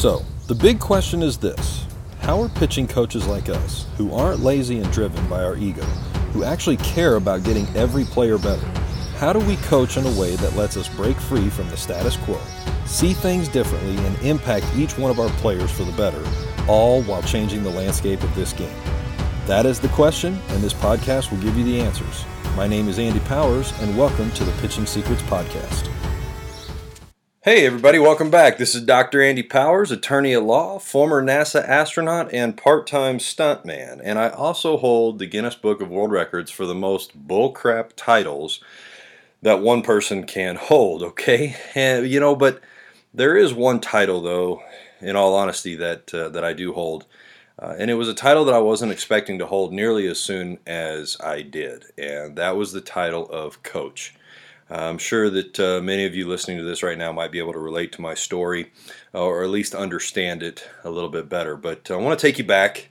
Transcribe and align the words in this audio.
So, 0.00 0.24
the 0.46 0.54
big 0.54 0.80
question 0.80 1.22
is 1.22 1.36
this 1.36 1.84
How 2.20 2.40
are 2.40 2.48
pitching 2.48 2.88
coaches 2.88 3.26
like 3.26 3.50
us, 3.50 3.84
who 3.98 4.14
aren't 4.14 4.40
lazy 4.40 4.78
and 4.78 4.90
driven 4.90 5.28
by 5.28 5.44
our 5.44 5.58
ego, 5.58 5.82
who 6.32 6.42
actually 6.42 6.78
care 6.78 7.16
about 7.16 7.44
getting 7.44 7.66
every 7.76 8.04
player 8.04 8.38
better, 8.38 8.66
how 9.18 9.34
do 9.34 9.40
we 9.40 9.56
coach 9.56 9.98
in 9.98 10.06
a 10.06 10.18
way 10.18 10.36
that 10.36 10.56
lets 10.56 10.78
us 10.78 10.88
break 10.88 11.18
free 11.18 11.50
from 11.50 11.68
the 11.68 11.76
status 11.76 12.16
quo, 12.16 12.40
see 12.86 13.12
things 13.12 13.46
differently, 13.46 13.94
and 14.06 14.18
impact 14.20 14.64
each 14.74 14.96
one 14.96 15.10
of 15.10 15.20
our 15.20 15.28
players 15.32 15.70
for 15.70 15.84
the 15.84 15.92
better, 15.92 16.24
all 16.66 17.02
while 17.02 17.22
changing 17.24 17.62
the 17.62 17.68
landscape 17.68 18.22
of 18.22 18.34
this 18.34 18.54
game? 18.54 18.80
That 19.44 19.66
is 19.66 19.80
the 19.80 19.88
question, 19.88 20.40
and 20.48 20.62
this 20.62 20.72
podcast 20.72 21.30
will 21.30 21.42
give 21.42 21.58
you 21.58 21.64
the 21.64 21.78
answers. 21.78 22.24
My 22.56 22.66
name 22.66 22.88
is 22.88 22.98
Andy 22.98 23.20
Powers, 23.20 23.78
and 23.82 23.98
welcome 23.98 24.30
to 24.30 24.44
the 24.44 24.62
Pitching 24.62 24.86
Secrets 24.86 25.20
Podcast. 25.24 25.89
Hey, 27.42 27.64
everybody, 27.64 27.98
welcome 27.98 28.30
back. 28.30 28.58
This 28.58 28.74
is 28.74 28.82
Dr. 28.82 29.22
Andy 29.22 29.42
Powers, 29.42 29.90
attorney 29.90 30.34
at 30.34 30.42
law, 30.42 30.78
former 30.78 31.22
NASA 31.22 31.66
astronaut, 31.66 32.30
and 32.34 32.54
part 32.54 32.86
time 32.86 33.16
stuntman. 33.16 33.98
And 34.04 34.18
I 34.18 34.28
also 34.28 34.76
hold 34.76 35.18
the 35.18 35.24
Guinness 35.24 35.54
Book 35.54 35.80
of 35.80 35.88
World 35.88 36.12
Records 36.12 36.50
for 36.50 36.66
the 36.66 36.74
most 36.74 37.26
bullcrap 37.26 37.92
titles 37.96 38.60
that 39.40 39.62
one 39.62 39.80
person 39.80 40.24
can 40.26 40.56
hold, 40.56 41.02
okay? 41.02 41.56
And, 41.74 42.06
you 42.06 42.20
know, 42.20 42.36
but 42.36 42.60
there 43.14 43.34
is 43.38 43.54
one 43.54 43.80
title, 43.80 44.20
though, 44.20 44.62
in 45.00 45.16
all 45.16 45.34
honesty, 45.34 45.74
that, 45.76 46.12
uh, 46.12 46.28
that 46.28 46.44
I 46.44 46.52
do 46.52 46.74
hold. 46.74 47.06
Uh, 47.58 47.74
and 47.78 47.90
it 47.90 47.94
was 47.94 48.10
a 48.10 48.14
title 48.14 48.44
that 48.44 48.54
I 48.54 48.58
wasn't 48.58 48.92
expecting 48.92 49.38
to 49.38 49.46
hold 49.46 49.72
nearly 49.72 50.06
as 50.08 50.20
soon 50.20 50.58
as 50.66 51.16
I 51.24 51.40
did. 51.40 51.86
And 51.96 52.36
that 52.36 52.58
was 52.58 52.72
the 52.72 52.82
title 52.82 53.26
of 53.30 53.62
coach. 53.62 54.14
I'm 54.70 54.98
sure 54.98 55.28
that 55.30 55.58
uh, 55.58 55.80
many 55.82 56.06
of 56.06 56.14
you 56.14 56.28
listening 56.28 56.58
to 56.58 56.64
this 56.64 56.82
right 56.82 56.96
now 56.96 57.10
might 57.12 57.32
be 57.32 57.40
able 57.40 57.52
to 57.54 57.58
relate 57.58 57.90
to 57.92 58.00
my 58.00 58.14
story 58.14 58.70
or 59.12 59.42
at 59.42 59.50
least 59.50 59.74
understand 59.74 60.42
it 60.42 60.68
a 60.84 60.90
little 60.90 61.08
bit 61.08 61.28
better. 61.28 61.56
But 61.56 61.90
I 61.90 61.96
want 61.96 62.18
to 62.18 62.26
take 62.26 62.38
you 62.38 62.44
back 62.44 62.88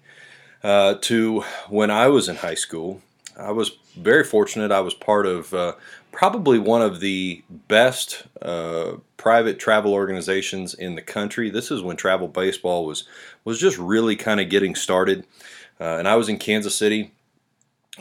uh, 0.62 0.95
to 1.02 1.42
when 1.70 1.90
I 1.90 2.08
was 2.08 2.28
in 2.28 2.38
high 2.38 2.56
school. 2.56 3.02
I 3.38 3.52
was 3.52 3.72
very 3.95 4.26
fortunate. 4.26 4.72
I 4.72 4.81
was 4.81 4.94
part 4.94 5.26
of 5.26 5.53
uh, 5.53 5.76
probably 6.12 6.59
one 6.59 6.81
of 6.81 7.00
the 7.00 7.44
best 7.50 8.23
uh, 8.42 8.94
private 9.16 9.59
travel 9.59 9.94
organizations 9.94 10.73
in 10.73 10.96
the 10.96 11.02
country. 11.02 11.50
This 11.50 11.72
is 11.72 11.81
when 11.81 11.96
travel 11.96 12.28
baseball 12.28 12.86
was 12.86 13.06
was 13.46 13.58
just 13.58 13.78
really 13.78 14.18
kind 14.18 14.42
of 14.42 14.50
getting 14.50 14.75
started. 14.75 15.25
Uh, 15.80 15.96
and 15.98 16.09
I 16.09 16.18
was 16.18 16.28
in 16.28 16.38
Kansas 16.38 16.75
City 16.75 17.14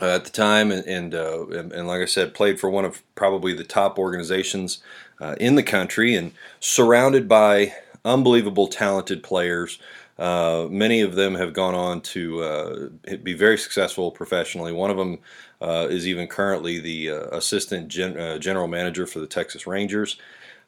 uh, 0.01 0.15
at 0.15 0.25
the 0.25 0.31
time, 0.31 0.71
and 0.71 0.85
and, 0.85 1.15
uh, 1.15 1.47
and, 1.47 1.71
and 1.71 1.87
like 1.87 2.01
I 2.01 2.05
said, 2.05 2.33
played 2.33 2.59
for 2.59 2.69
one 2.69 2.85
of 2.85 3.01
probably 3.15 3.53
the 3.53 3.63
top 3.63 3.97
organizations 3.99 4.81
uh, 5.19 5.35
in 5.39 5.55
the 5.55 5.63
country, 5.63 6.15
and 6.15 6.31
surrounded 6.59 7.27
by 7.27 7.73
unbelievable 8.05 8.67
talented 8.67 9.23
players. 9.23 9.79
Uh, 10.17 10.67
many 10.69 10.99
of 10.99 11.15
them 11.15 11.35
have 11.35 11.53
gone 11.53 11.75
on 11.75 12.01
to 12.01 12.41
uh, 12.43 12.89
be 13.23 13.33
very 13.33 13.57
successful 13.57 14.11
professionally. 14.11 14.73
One 14.73 14.91
of 14.91 14.97
them 14.97 15.19
uh, 15.61 15.87
is 15.89 16.05
even 16.07 16.27
currently 16.27 16.79
the 16.79 17.07
assistant 17.31 17.87
gen- 17.87 18.41
general 18.41 18.67
manager 18.67 19.07
for 19.07 19.19
the 19.19 19.27
Texas 19.27 19.65
Rangers. 19.65 20.17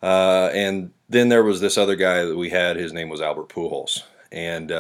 and 0.02 0.92
then 1.10 1.28
there 1.28 1.44
was 1.44 1.60
this 1.60 1.78
other 1.78 1.96
guy 1.96 2.24
that 2.24 2.38
we 2.38 2.50
had. 2.50 2.78
His 2.78 2.94
name 2.94 3.10
was 3.10 3.20
Albert 3.20 3.50
Pujols, 3.50 4.04
and 4.32 4.72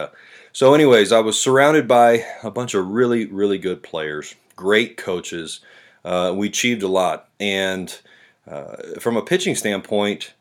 so, 0.53 0.73
anyways, 0.73 1.13
I 1.13 1.19
was 1.19 1.39
surrounded 1.39 1.87
by 1.87 2.25
a 2.43 2.51
bunch 2.51 2.73
of 2.73 2.87
really, 2.89 3.25
really 3.25 3.57
good 3.57 3.83
players, 3.83 4.35
great 4.57 4.97
coaches. 4.97 5.61
Uh, 6.03 6.33
we 6.35 6.47
achieved 6.47 6.83
a 6.83 6.89
lot, 6.89 7.29
and 7.39 7.97
uh, 8.49 8.75
from 8.99 9.15
a 9.15 9.21
pitching 9.21 9.55
standpoint, 9.55 10.33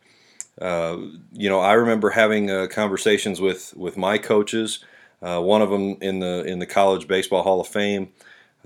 uh, 0.60 0.96
you 1.32 1.48
know, 1.48 1.60
I 1.60 1.74
remember 1.74 2.10
having 2.10 2.50
uh, 2.50 2.66
conversations 2.68 3.40
with 3.40 3.72
with 3.76 3.96
my 3.96 4.18
coaches. 4.18 4.84
Uh, 5.22 5.40
one 5.40 5.62
of 5.62 5.70
them 5.70 5.96
in 6.00 6.18
the 6.18 6.42
in 6.44 6.58
the 6.58 6.66
College 6.66 7.06
Baseball 7.06 7.44
Hall 7.44 7.60
of 7.60 7.68
Fame, 7.68 8.08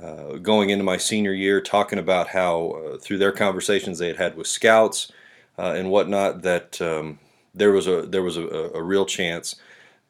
uh, 0.03 0.39
going 0.39 0.71
into 0.71 0.85
my 0.85 0.97
senior 0.97 1.35
year, 1.35 1.61
talking 1.61 1.99
about 1.99 2.29
how 2.29 2.97
through 3.03 3.19
their 3.19 3.33
conversations 3.33 3.99
they 3.99 4.09
had 4.09 4.17
had 4.17 4.37
with 4.37 4.47
scouts 4.47 5.13
and 5.59 5.91
whatnot 5.91 6.43
that 6.43 6.81
um, 6.81 7.19
there 7.55 7.71
was 7.71 7.87
a 7.87 8.03
there 8.03 8.23
was 8.23 8.39
a, 8.39 8.47
a 8.75 8.83
real 8.83 9.05
chance 9.05 9.57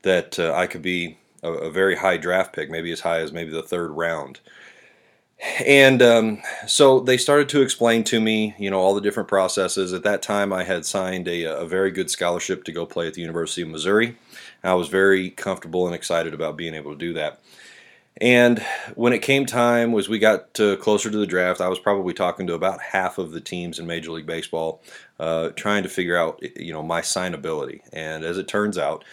that 0.04 0.38
I 0.38 0.66
could 0.66 0.82
be 0.82 1.18
a, 1.42 1.52
a, 1.52 1.70
very 1.70 1.96
high 1.96 2.16
draft 2.16 2.54
pick, 2.54 2.70
maybe 2.70 2.90
as 2.92 3.00
high 3.00 3.20
as 3.20 3.32
maybe 3.32 3.50
the 3.50 3.62
third 3.62 3.90
round. 3.90 4.40
And 5.66 6.00
um, 6.00 6.42
so 6.66 7.00
they 7.00 7.18
started 7.18 7.48
to 7.50 7.60
explain 7.60 8.04
to 8.04 8.20
me, 8.20 8.54
you 8.58 8.70
know, 8.70 8.78
all 8.78 8.94
the 8.94 9.00
different 9.00 9.28
processes. 9.28 9.92
At 9.92 10.04
that 10.04 10.22
time, 10.22 10.52
I 10.52 10.64
had 10.64 10.86
signed 10.86 11.28
a, 11.28 11.44
a 11.44 11.66
very 11.66 11.90
good 11.90 12.10
scholarship 12.10 12.64
to 12.64 12.72
go 12.72 12.86
play 12.86 13.08
at 13.08 13.14
the 13.14 13.20
University 13.20 13.62
of 13.62 13.68
Missouri. 13.68 14.16
I 14.62 14.74
was 14.74 14.88
very 14.88 15.30
comfortable 15.30 15.86
and 15.86 15.94
excited 15.94 16.32
about 16.32 16.56
being 16.56 16.74
able 16.74 16.92
to 16.92 16.98
do 16.98 17.12
that. 17.14 17.40
And 18.20 18.64
when 18.94 19.12
it 19.12 19.22
came 19.22 19.44
time, 19.44 19.92
as 19.94 20.08
we 20.08 20.20
got 20.20 20.54
to 20.54 20.76
closer 20.76 21.10
to 21.10 21.18
the 21.18 21.26
draft, 21.26 21.60
I 21.60 21.68
was 21.68 21.80
probably 21.80 22.14
talking 22.14 22.46
to 22.46 22.54
about 22.54 22.80
half 22.80 23.18
of 23.18 23.32
the 23.32 23.40
teams 23.40 23.78
in 23.78 23.86
Major 23.86 24.12
League 24.12 24.26
Baseball, 24.26 24.80
uh, 25.18 25.48
trying 25.50 25.82
to 25.82 25.88
figure 25.88 26.16
out, 26.16 26.40
you 26.56 26.72
know, 26.72 26.82
my 26.82 27.00
signability. 27.00 27.80
And 27.92 28.24
as 28.24 28.38
it 28.38 28.46
turns 28.46 28.78
out, 28.78 29.04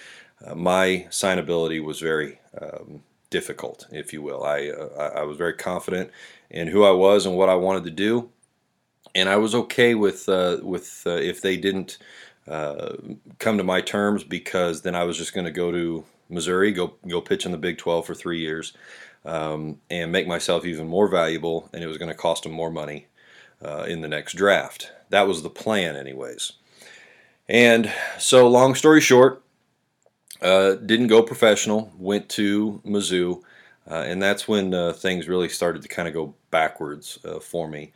uh, 0.46 0.56
my 0.56 1.07
signability 1.09 1.84
was 1.84 2.00
very 2.00 2.40
um, 2.59 3.03
difficult, 3.29 3.88
if 3.91 4.13
you 4.13 4.22
will. 4.22 4.44
I, 4.44 4.69
uh, 4.69 5.12
I 5.16 5.24
was 5.24 5.38
very 5.38 5.53
confident 5.53 6.12
in 6.50 6.68
who 6.68 6.84
I 6.84 6.91
was 6.91 7.25
and 7.25 7.35
what 7.35 7.50
I 7.50 7.56
wanted 7.56 7.84
to 7.85 7.91
do, 7.91 8.29
and 9.16 9.29
I 9.29 9.38
was 9.38 9.56
okay 9.56 9.96
with 9.96 10.29
uh, 10.29 10.57
with 10.62 11.03
uh, 11.06 11.12
if 11.12 11.41
they 11.41 11.57
didn't 11.57 11.97
uh, 12.47 12.94
come 13.40 13.57
to 13.57 13.63
my 13.63 13.81
terms 13.81 14.24
because 14.24 14.81
then 14.81 14.96
I 14.96 15.03
was 15.03 15.18
just 15.18 15.34
going 15.34 15.46
to 15.46 15.52
go 15.52 15.72
to 15.72 16.03
Missouri, 16.29 16.72
go 16.72 16.96
go 17.08 17.22
pitch 17.22 17.46
in 17.46 17.52
the 17.52 17.58
Big 17.58 17.78
12 17.78 18.06
for 18.06 18.16
three 18.16 18.40
years, 18.40 18.73
um, 19.25 19.79
and 19.90 20.12
make 20.12 20.28
myself 20.28 20.66
even 20.66 20.88
more 20.88 21.08
valuable, 21.08 21.69
and 21.73 21.84
it 21.84 21.88
was 21.88 21.97
going 21.97 22.12
to 22.12 22.16
cost 22.16 22.44
them 22.44 22.52
more 22.52 22.72
money 22.72 23.08
uh, 23.63 23.85
in 23.88 24.02
the 24.02 24.08
next 24.08 24.34
draft. 24.34 24.91
That 25.09 25.28
was 25.28 25.44
the 25.44 25.50
plan, 25.50 25.96
anyways. 25.96 26.53
And 27.47 27.91
so, 28.18 28.47
long 28.47 28.75
story 28.75 29.02
short, 29.02 29.44
uh, 30.41 30.75
didn't 30.75 31.07
go 31.07 31.22
professional, 31.22 31.91
went 31.97 32.29
to 32.29 32.81
Mizzou, 32.85 33.41
uh, 33.90 34.03
and 34.06 34.22
that's 34.22 34.47
when 34.47 34.74
uh, 34.74 34.94
things 34.94 35.28
really 35.28 35.50
started 35.50 35.81
to 35.81 35.88
kind 35.88 36.07
of 36.07 36.13
go 36.13 36.34
backwards 36.50 37.19
uh, 37.25 37.40
for 37.40 37.68
me 37.68 37.91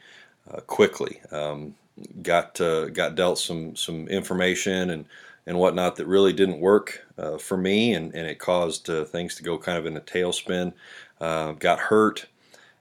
uh, 0.51 0.61
quickly. 0.61 1.21
Um, 1.31 1.75
got 2.21 2.55
got 2.93 3.15
dealt 3.15 3.39
some 3.39 3.75
some 3.75 4.07
information 4.09 4.89
and 4.89 5.05
and 5.47 5.57
whatnot 5.57 5.95
that 5.95 6.07
really 6.07 6.33
didn't 6.33 6.59
work 6.59 7.05
for 7.39 7.55
me, 7.55 7.93
and, 7.93 8.13
and 8.13 8.27
it 8.27 8.39
caused 8.39 8.87
things 8.87 9.35
to 9.35 9.43
go 9.43 9.57
kind 9.57 9.77
of 9.77 9.85
in 9.85 9.95
a 9.95 10.01
tailspin. 10.01 10.73
got 11.19 11.79
hurt. 11.79 12.25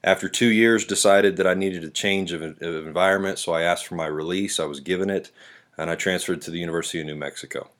After 0.02 0.28
two 0.28 0.48
years, 0.48 0.84
decided 0.84 1.36
that 1.36 1.46
I 1.46 1.54
needed 1.54 1.82
a 1.82 1.88
change 1.88 2.32
of, 2.32 2.42
of 2.42 2.86
environment, 2.86 3.38
so 3.38 3.52
I 3.54 3.62
asked 3.62 3.86
for 3.86 3.94
my 3.94 4.06
release. 4.06 4.60
I 4.60 4.66
was 4.66 4.80
given 4.80 5.08
it, 5.08 5.30
and 5.78 5.88
I 5.88 5.94
transferred 5.94 6.42
to 6.42 6.50
the 6.50 6.58
University 6.58 7.00
of 7.00 7.06
New 7.06 7.14
Mexico. 7.14 7.70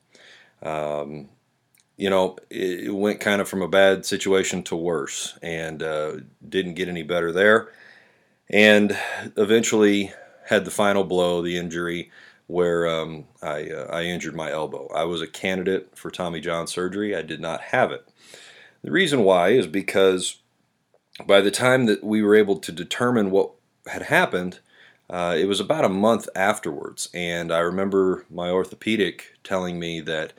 Um, 0.63 1.29
you 1.97 2.09
know, 2.09 2.37
it 2.49 2.93
went 2.93 3.19
kind 3.19 3.41
of 3.41 3.47
from 3.47 3.61
a 3.61 3.67
bad 3.67 4.05
situation 4.05 4.63
to 4.63 4.75
worse 4.75 5.37
and 5.41 5.81
uh, 5.81 6.17
didn't 6.47 6.73
get 6.73 6.89
any 6.89 7.03
better 7.03 7.31
there. 7.31 7.71
And 8.49 8.97
eventually 9.37 10.13
had 10.45 10.65
the 10.65 10.71
final 10.71 11.03
blow, 11.03 11.41
the 11.41 11.57
injury, 11.57 12.11
where 12.47 12.87
um, 12.87 13.25
I, 13.41 13.69
uh, 13.69 13.87
I 13.91 14.03
injured 14.03 14.35
my 14.35 14.51
elbow. 14.51 14.87
I 14.93 15.05
was 15.05 15.21
a 15.21 15.27
candidate 15.27 15.97
for 15.97 16.11
Tommy 16.11 16.41
John 16.41 16.67
surgery. 16.67 17.15
I 17.15 17.21
did 17.23 17.39
not 17.39 17.61
have 17.61 17.91
it. 17.91 18.07
The 18.83 18.91
reason 18.91 19.23
why 19.23 19.49
is 19.49 19.65
because 19.65 20.37
by 21.25 21.41
the 21.41 21.49
time 21.49 21.85
that 21.87 22.03
we 22.03 22.21
were 22.21 22.35
able 22.35 22.57
to 22.59 22.71
determine 22.71 23.31
what 23.31 23.51
had 23.87 24.03
happened, 24.03 24.59
uh, 25.09 25.35
it 25.37 25.45
was 25.45 25.59
about 25.59 25.85
a 25.85 25.89
month 25.89 26.27
afterwards. 26.35 27.09
And 27.13 27.51
I 27.51 27.59
remember 27.59 28.25
my 28.29 28.49
orthopedic 28.49 29.37
telling 29.43 29.79
me 29.79 30.01
that 30.01 30.33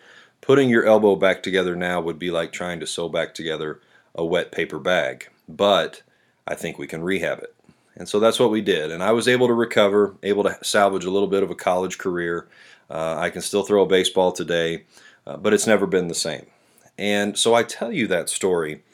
Putting 0.47 0.69
your 0.69 0.87
elbow 0.87 1.17
back 1.17 1.43
together 1.43 1.75
now 1.75 2.01
would 2.01 2.21
be 2.21 2.31
like 2.31 2.53
trying 2.53 2.79
to 2.79 2.87
sew 2.87 3.09
back 3.09 3.35
together 3.35 3.81
a 4.15 4.25
wet 4.25 4.53
paper 4.53 4.79
bag, 4.79 5.27
but 5.49 6.03
I 6.47 6.55
think 6.55 6.79
we 6.79 6.87
can 6.87 7.03
rehab 7.03 7.41
it. 7.41 7.53
And 7.97 8.09
so 8.09 8.21
that's 8.21 8.39
what 8.39 8.53
we 8.53 8.61
did. 8.61 8.93
And 8.93 9.03
I 9.03 9.11
was 9.11 9.27
able 9.27 9.49
to 9.49 9.53
recover, 9.53 10.15
able 10.23 10.45
to 10.45 10.57
salvage 10.63 11.05
a 11.05 11.11
little 11.11 11.27
bit 11.27 11.43
of 11.43 11.51
a 11.51 11.57
college 11.57 11.99
career. 11.99 12.47
Uh, 12.89 13.17
I 13.19 13.29
can 13.31 13.43
still 13.43 13.65
throw 13.65 13.83
a 13.83 13.89
baseball 13.89 14.31
today, 14.31 14.85
uh, 15.27 15.37
but 15.37 15.53
it's 15.53 15.67
never 15.67 15.85
been 15.85 16.07
the 16.07 16.15
same. 16.15 16.47
And 16.97 17.37
so 17.37 17.57
I 17.57 17.65
tell 17.65 17.91
you 17.91 18.07
that 18.07 18.29
story 18.29 18.85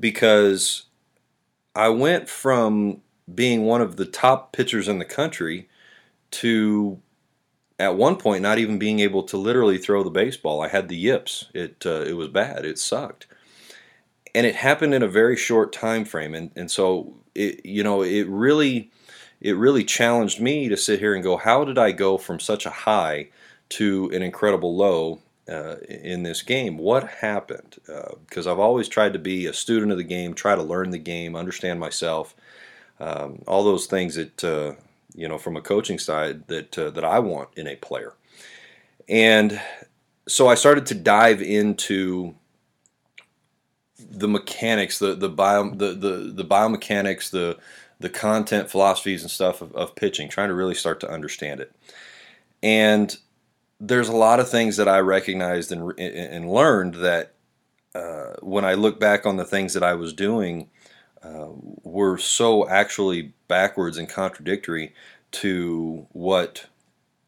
because 0.00 0.86
I 1.76 1.88
went 1.90 2.28
from 2.28 3.00
being 3.32 3.62
one 3.62 3.80
of 3.80 3.94
the 3.94 4.06
top 4.06 4.52
pitchers 4.52 4.88
in 4.88 4.98
the 4.98 5.04
country 5.04 5.68
to 6.32 7.00
at 7.78 7.96
one 7.96 8.16
point 8.16 8.42
not 8.42 8.58
even 8.58 8.78
being 8.78 9.00
able 9.00 9.22
to 9.24 9.36
literally 9.36 9.78
throw 9.78 10.02
the 10.02 10.10
baseball. 10.10 10.62
I 10.62 10.68
had 10.68 10.88
the 10.88 10.96
yips. 10.96 11.46
It 11.54 11.84
uh, 11.84 12.02
it 12.02 12.14
was 12.14 12.28
bad. 12.28 12.64
It 12.64 12.78
sucked, 12.78 13.26
and 14.34 14.46
it 14.46 14.56
happened 14.56 14.94
in 14.94 15.02
a 15.02 15.08
very 15.08 15.36
short 15.36 15.72
time 15.72 16.04
frame. 16.04 16.34
And 16.34 16.50
and 16.56 16.70
so 16.70 17.14
it 17.34 17.64
you 17.64 17.82
know 17.82 18.02
it 18.02 18.28
really 18.28 18.90
it 19.40 19.56
really 19.56 19.84
challenged 19.84 20.40
me 20.40 20.68
to 20.68 20.76
sit 20.76 20.98
here 20.98 21.14
and 21.14 21.22
go, 21.22 21.36
how 21.36 21.64
did 21.64 21.76
I 21.76 21.92
go 21.92 22.16
from 22.16 22.40
such 22.40 22.64
a 22.64 22.70
high 22.70 23.28
to 23.68 24.10
an 24.12 24.22
incredible 24.22 24.76
low 24.76 25.20
uh, 25.48 25.76
in 25.88 26.22
this 26.22 26.42
game. 26.42 26.78
What 26.78 27.08
happened? 27.08 27.76
Because 28.26 28.46
uh, 28.46 28.52
I've 28.52 28.58
always 28.58 28.88
tried 28.88 29.12
to 29.12 29.18
be 29.18 29.46
a 29.46 29.52
student 29.52 29.92
of 29.92 29.98
the 29.98 30.04
game, 30.04 30.34
try 30.34 30.54
to 30.54 30.62
learn 30.62 30.90
the 30.90 30.98
game, 30.98 31.36
understand 31.36 31.80
myself, 31.80 32.34
um, 33.00 33.42
all 33.46 33.64
those 33.64 33.86
things 33.86 34.14
that 34.16 34.44
uh, 34.44 34.74
you 35.16 35.26
know 35.26 35.38
from 35.38 35.56
a 35.56 35.62
coaching 35.62 35.98
side 35.98 36.46
that 36.48 36.78
uh, 36.78 36.90
that 36.90 37.04
I 37.04 37.18
want 37.18 37.48
in 37.56 37.66
a 37.66 37.76
player. 37.76 38.14
And 39.08 39.60
so 40.28 40.48
I 40.48 40.54
started 40.54 40.86
to 40.86 40.94
dive 40.94 41.40
into 41.40 42.34
the 43.98 44.28
mechanics, 44.28 44.98
the 44.98 45.14
the 45.14 45.28
bio 45.28 45.70
the 45.70 45.94
the, 45.94 46.32
the 46.34 46.44
biomechanics, 46.44 47.30
the 47.30 47.58
the 47.98 48.10
content 48.10 48.70
philosophies 48.70 49.22
and 49.22 49.30
stuff 49.30 49.62
of, 49.62 49.74
of 49.74 49.94
pitching, 49.94 50.28
trying 50.28 50.48
to 50.48 50.54
really 50.54 50.74
start 50.74 51.00
to 51.00 51.10
understand 51.10 51.60
it. 51.60 51.74
And 52.62 53.16
there's 53.80 54.08
a 54.08 54.16
lot 54.16 54.40
of 54.40 54.50
things 54.50 54.76
that 54.76 54.88
I 54.88 54.98
recognized 54.98 55.72
and, 55.72 55.98
and 55.98 56.50
learned 56.50 56.94
that 56.96 57.34
uh, 57.94 58.34
when 58.42 58.64
I 58.64 58.74
look 58.74 59.00
back 59.00 59.24
on 59.24 59.36
the 59.36 59.44
things 59.44 59.72
that 59.74 59.82
I 59.82 59.94
was 59.94 60.12
doing 60.12 60.68
uh, 61.26 61.48
were 61.82 62.18
so 62.18 62.68
actually 62.68 63.32
backwards 63.48 63.98
and 63.98 64.08
contradictory 64.08 64.94
to 65.32 66.06
what 66.12 66.66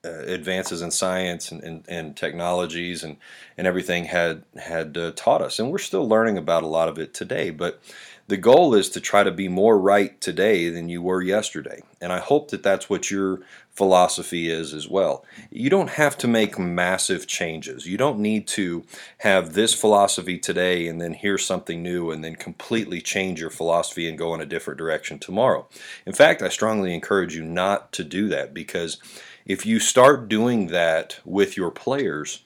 uh, 0.04 0.10
advances 0.26 0.82
in 0.82 0.90
science 0.90 1.50
and, 1.50 1.62
and, 1.64 1.84
and, 1.88 2.16
technologies 2.16 3.02
and, 3.02 3.16
and 3.56 3.66
everything 3.66 4.04
had 4.04 4.44
had 4.56 4.96
uh, 4.96 5.10
taught 5.16 5.42
us. 5.42 5.58
And 5.58 5.72
we're 5.72 5.78
still 5.78 6.08
learning 6.08 6.38
about 6.38 6.62
a 6.62 6.68
lot 6.68 6.88
of 6.88 6.98
it 6.98 7.12
today. 7.12 7.50
But 7.50 7.82
the 8.28 8.36
goal 8.36 8.74
is 8.74 8.90
to 8.90 9.00
try 9.00 9.24
to 9.24 9.30
be 9.30 9.48
more 9.48 9.78
right 9.78 10.20
today 10.20 10.68
than 10.68 10.90
you 10.90 11.00
were 11.00 11.22
yesterday. 11.22 11.80
And 11.98 12.12
I 12.12 12.18
hope 12.18 12.50
that 12.50 12.62
that's 12.62 12.90
what 12.90 13.10
your 13.10 13.40
philosophy 13.70 14.50
is 14.50 14.74
as 14.74 14.86
well. 14.86 15.24
You 15.50 15.70
don't 15.70 15.90
have 15.90 16.18
to 16.18 16.28
make 16.28 16.58
massive 16.58 17.26
changes. 17.26 17.86
You 17.86 17.96
don't 17.96 18.18
need 18.18 18.46
to 18.48 18.84
have 19.18 19.54
this 19.54 19.72
philosophy 19.72 20.38
today 20.38 20.88
and 20.88 21.00
then 21.00 21.14
hear 21.14 21.38
something 21.38 21.82
new 21.82 22.10
and 22.10 22.22
then 22.22 22.36
completely 22.36 23.00
change 23.00 23.40
your 23.40 23.50
philosophy 23.50 24.06
and 24.06 24.18
go 24.18 24.34
in 24.34 24.42
a 24.42 24.46
different 24.46 24.78
direction 24.78 25.18
tomorrow. 25.18 25.66
In 26.04 26.12
fact, 26.12 26.42
I 26.42 26.50
strongly 26.50 26.92
encourage 26.92 27.34
you 27.34 27.44
not 27.44 27.92
to 27.92 28.04
do 28.04 28.28
that 28.28 28.52
because 28.52 28.98
if 29.46 29.64
you 29.64 29.80
start 29.80 30.28
doing 30.28 30.66
that 30.66 31.18
with 31.24 31.56
your 31.56 31.70
players, 31.70 32.42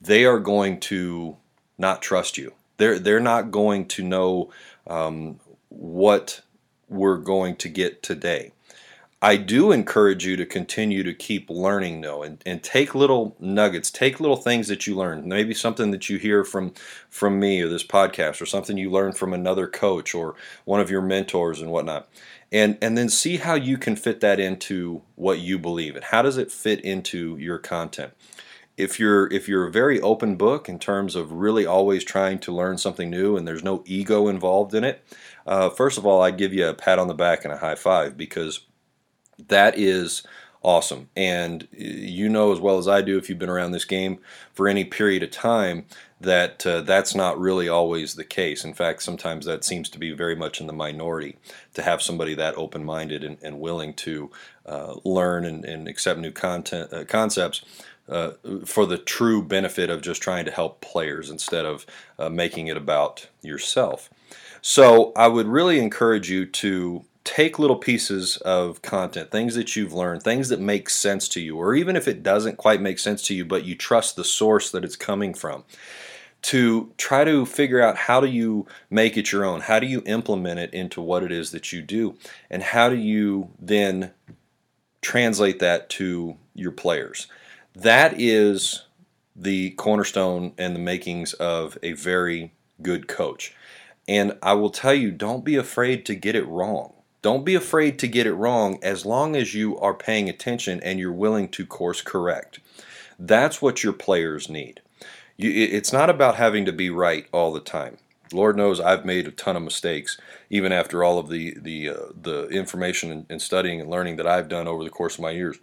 they 0.00 0.24
are 0.24 0.38
going 0.38 0.78
to 0.80 1.38
not 1.76 2.02
trust 2.02 2.38
you. 2.38 2.52
They're 2.76 2.98
they're 2.98 3.20
not 3.20 3.50
going 3.50 3.86
to 3.88 4.02
know 4.02 4.50
um, 4.86 5.40
what 5.68 6.42
we're 6.88 7.18
going 7.18 7.56
to 7.56 7.68
get 7.68 8.02
today. 8.02 8.52
I 9.24 9.38
do 9.38 9.72
encourage 9.72 10.26
you 10.26 10.36
to 10.36 10.44
continue 10.44 11.02
to 11.02 11.14
keep 11.14 11.48
learning 11.48 12.02
though 12.02 12.22
and, 12.22 12.42
and 12.44 12.62
take 12.62 12.94
little 12.94 13.34
nuggets, 13.40 13.90
take 13.90 14.20
little 14.20 14.36
things 14.36 14.68
that 14.68 14.86
you 14.86 14.94
learn. 14.94 15.26
Maybe 15.26 15.54
something 15.54 15.92
that 15.92 16.10
you 16.10 16.18
hear 16.18 16.44
from 16.44 16.74
from 17.08 17.40
me 17.40 17.62
or 17.62 17.68
this 17.68 17.86
podcast 17.86 18.42
or 18.42 18.46
something 18.46 18.76
you 18.76 18.90
learn 18.90 19.12
from 19.12 19.32
another 19.32 19.66
coach 19.66 20.14
or 20.14 20.34
one 20.66 20.78
of 20.78 20.90
your 20.90 21.00
mentors 21.00 21.62
and 21.62 21.70
whatnot. 21.70 22.06
And 22.52 22.76
and 22.82 22.98
then 22.98 23.08
see 23.08 23.38
how 23.38 23.54
you 23.54 23.78
can 23.78 23.96
fit 23.96 24.20
that 24.20 24.38
into 24.38 25.00
what 25.14 25.38
you 25.38 25.58
believe 25.58 25.96
and 25.96 26.04
how 26.04 26.20
does 26.20 26.36
it 26.36 26.52
fit 26.52 26.82
into 26.82 27.38
your 27.38 27.56
content 27.56 28.12
if 28.76 28.98
you're 28.98 29.32
if 29.32 29.48
you're 29.48 29.66
a 29.66 29.72
very 29.72 30.00
open 30.00 30.36
book 30.36 30.68
in 30.68 30.78
terms 30.78 31.14
of 31.14 31.32
really 31.32 31.64
always 31.64 32.04
trying 32.04 32.38
to 32.40 32.52
learn 32.52 32.78
something 32.78 33.10
new 33.10 33.36
and 33.36 33.46
there's 33.46 33.62
no 33.62 33.82
ego 33.86 34.28
involved 34.28 34.74
in 34.74 34.84
it, 34.84 35.04
uh, 35.46 35.70
first 35.70 35.98
of 35.98 36.04
all, 36.06 36.22
I 36.22 36.30
give 36.30 36.52
you 36.52 36.66
a 36.66 36.74
pat 36.74 36.98
on 36.98 37.08
the 37.08 37.14
back 37.14 37.44
and 37.44 37.52
a 37.52 37.58
high 37.58 37.76
five 37.76 38.16
because 38.16 38.60
that 39.48 39.78
is 39.78 40.26
awesome. 40.62 41.10
And 41.14 41.68
you 41.72 42.28
know 42.28 42.52
as 42.52 42.58
well 42.58 42.78
as 42.78 42.88
I 42.88 43.02
do, 43.02 43.18
if 43.18 43.28
you've 43.28 43.38
been 43.38 43.50
around 43.50 43.72
this 43.72 43.84
game 43.84 44.18
for 44.52 44.66
any 44.66 44.84
period 44.84 45.22
of 45.22 45.30
time, 45.30 45.84
that 46.20 46.66
uh, 46.66 46.80
that's 46.80 47.14
not 47.14 47.38
really 47.38 47.68
always 47.68 48.14
the 48.14 48.24
case. 48.24 48.64
In 48.64 48.72
fact, 48.72 49.02
sometimes 49.02 49.44
that 49.44 49.62
seems 49.62 49.90
to 49.90 49.98
be 49.98 50.12
very 50.12 50.34
much 50.34 50.60
in 50.60 50.66
the 50.66 50.72
minority 50.72 51.36
to 51.74 51.82
have 51.82 52.00
somebody 52.00 52.34
that 52.34 52.56
open-minded 52.56 53.22
and, 53.22 53.36
and 53.42 53.60
willing 53.60 53.92
to 53.94 54.30
uh, 54.66 54.94
learn 55.04 55.44
and, 55.44 55.64
and, 55.64 55.88
accept 55.88 56.18
new 56.18 56.30
content 56.30 56.92
uh, 56.92 57.04
concepts 57.04 57.62
uh, 58.08 58.32
for 58.64 58.86
the 58.86 58.98
true 58.98 59.42
benefit 59.42 59.90
of 59.90 60.02
just 60.02 60.22
trying 60.22 60.44
to 60.44 60.50
help 60.50 60.80
players 60.80 61.30
instead 61.30 61.64
of 61.64 61.86
uh, 62.18 62.28
making 62.28 62.66
it 62.66 62.76
about 62.76 63.28
yourself. 63.42 64.10
So 64.62 65.12
I 65.16 65.28
would 65.28 65.46
really 65.46 65.78
encourage 65.78 66.30
you 66.30 66.46
to 66.46 67.04
take 67.24 67.58
little 67.58 67.76
pieces 67.76 68.36
of 68.38 68.82
content, 68.82 69.30
things 69.30 69.54
that 69.54 69.74
you've 69.74 69.94
learned, 69.94 70.22
things 70.22 70.50
that 70.50 70.60
make 70.60 70.90
sense 70.90 71.26
to 71.28 71.40
you, 71.40 71.56
or 71.56 71.74
even 71.74 71.96
if 71.96 72.06
it 72.06 72.22
doesn't 72.22 72.58
quite 72.58 72.80
make 72.80 72.98
sense 72.98 73.22
to 73.22 73.34
you, 73.34 73.44
but 73.44 73.64
you 73.64 73.74
trust 73.74 74.16
the 74.16 74.24
source 74.24 74.70
that 74.70 74.84
it's 74.84 74.96
coming 74.96 75.32
from, 75.32 75.64
to 76.42 76.92
try 76.98 77.24
to 77.24 77.46
figure 77.46 77.80
out 77.80 77.96
how 77.96 78.20
do 78.20 78.26
you 78.26 78.66
make 78.90 79.16
it 79.16 79.32
your 79.32 79.46
own? 79.46 79.62
How 79.62 79.80
do 79.80 79.86
you 79.86 80.02
implement 80.04 80.60
it 80.60 80.74
into 80.74 81.00
what 81.00 81.22
it 81.22 81.32
is 81.32 81.52
that 81.52 81.72
you 81.72 81.80
do? 81.80 82.16
And 82.50 82.62
how 82.62 82.90
do 82.90 82.96
you 82.96 83.48
then 83.58 84.10
translate 85.04 85.60
that 85.60 85.88
to 85.90 86.36
your 86.54 86.72
players? 86.72 87.28
That 87.74 88.20
is 88.20 88.84
the 89.36 89.70
cornerstone 89.72 90.52
and 90.58 90.74
the 90.74 90.80
makings 90.80 91.32
of 91.34 91.76
a 91.82 91.92
very 91.92 92.52
good 92.82 93.08
coach. 93.08 93.54
And 94.06 94.36
I 94.42 94.54
will 94.54 94.70
tell 94.70 94.94
you, 94.94 95.10
don't 95.10 95.44
be 95.44 95.56
afraid 95.56 96.04
to 96.06 96.14
get 96.14 96.36
it 96.36 96.46
wrong. 96.46 96.92
Don't 97.22 97.44
be 97.44 97.54
afraid 97.54 97.98
to 98.00 98.06
get 98.06 98.26
it 98.26 98.34
wrong 98.34 98.78
as 98.82 99.06
long 99.06 99.34
as 99.34 99.54
you 99.54 99.78
are 99.78 99.94
paying 99.94 100.28
attention 100.28 100.80
and 100.82 100.98
you're 100.98 101.12
willing 101.12 101.48
to 101.50 101.64
course 101.64 102.02
correct. 102.02 102.60
That's 103.18 103.62
what 103.62 103.82
your 103.82 103.94
players 103.94 104.50
need. 104.50 104.82
You, 105.36 105.50
it's 105.50 105.92
not 105.92 106.10
about 106.10 106.36
having 106.36 106.64
to 106.66 106.72
be 106.72 106.90
right 106.90 107.26
all 107.32 107.52
the 107.52 107.60
time. 107.60 107.96
Lord 108.34 108.56
knows 108.56 108.80
I've 108.80 109.04
made 109.04 109.26
a 109.26 109.30
ton 109.30 109.56
of 109.56 109.62
mistakes, 109.62 110.18
even 110.50 110.72
after 110.72 111.02
all 111.02 111.18
of 111.18 111.28
the 111.28 111.56
the 111.60 111.90
uh, 111.90 112.06
the 112.20 112.48
information 112.48 113.10
and, 113.10 113.26
and, 113.30 113.40
studying 113.40 113.80
and 113.80 113.90
learning 113.90 114.16
that 114.16 114.26
I've 114.26 114.48
done 114.48 114.68
over 114.68 114.84
the 114.84 114.90
course 114.90 115.14
of 115.14 115.20
my 115.20 115.30
years. 115.30 115.58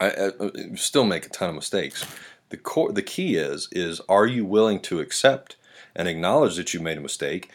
I, 0.00 0.10
I, 0.10 0.30
I 0.40 0.74
still 0.76 1.04
make 1.04 1.26
a 1.26 1.30
ton 1.30 1.50
of 1.50 1.54
mistakes. 1.54 2.06
The 2.48 2.56
core, 2.56 2.92
the 2.92 3.02
key 3.02 3.36
is 3.36 3.68
is 3.72 4.00
are 4.08 4.26
you 4.26 4.44
willing 4.44 4.80
to 4.80 5.00
accept 5.00 5.56
and 5.94 6.08
acknowledge 6.08 6.56
that 6.56 6.72
you 6.72 6.80
made 6.80 6.98
a 6.98 7.02
mistake? 7.02 7.50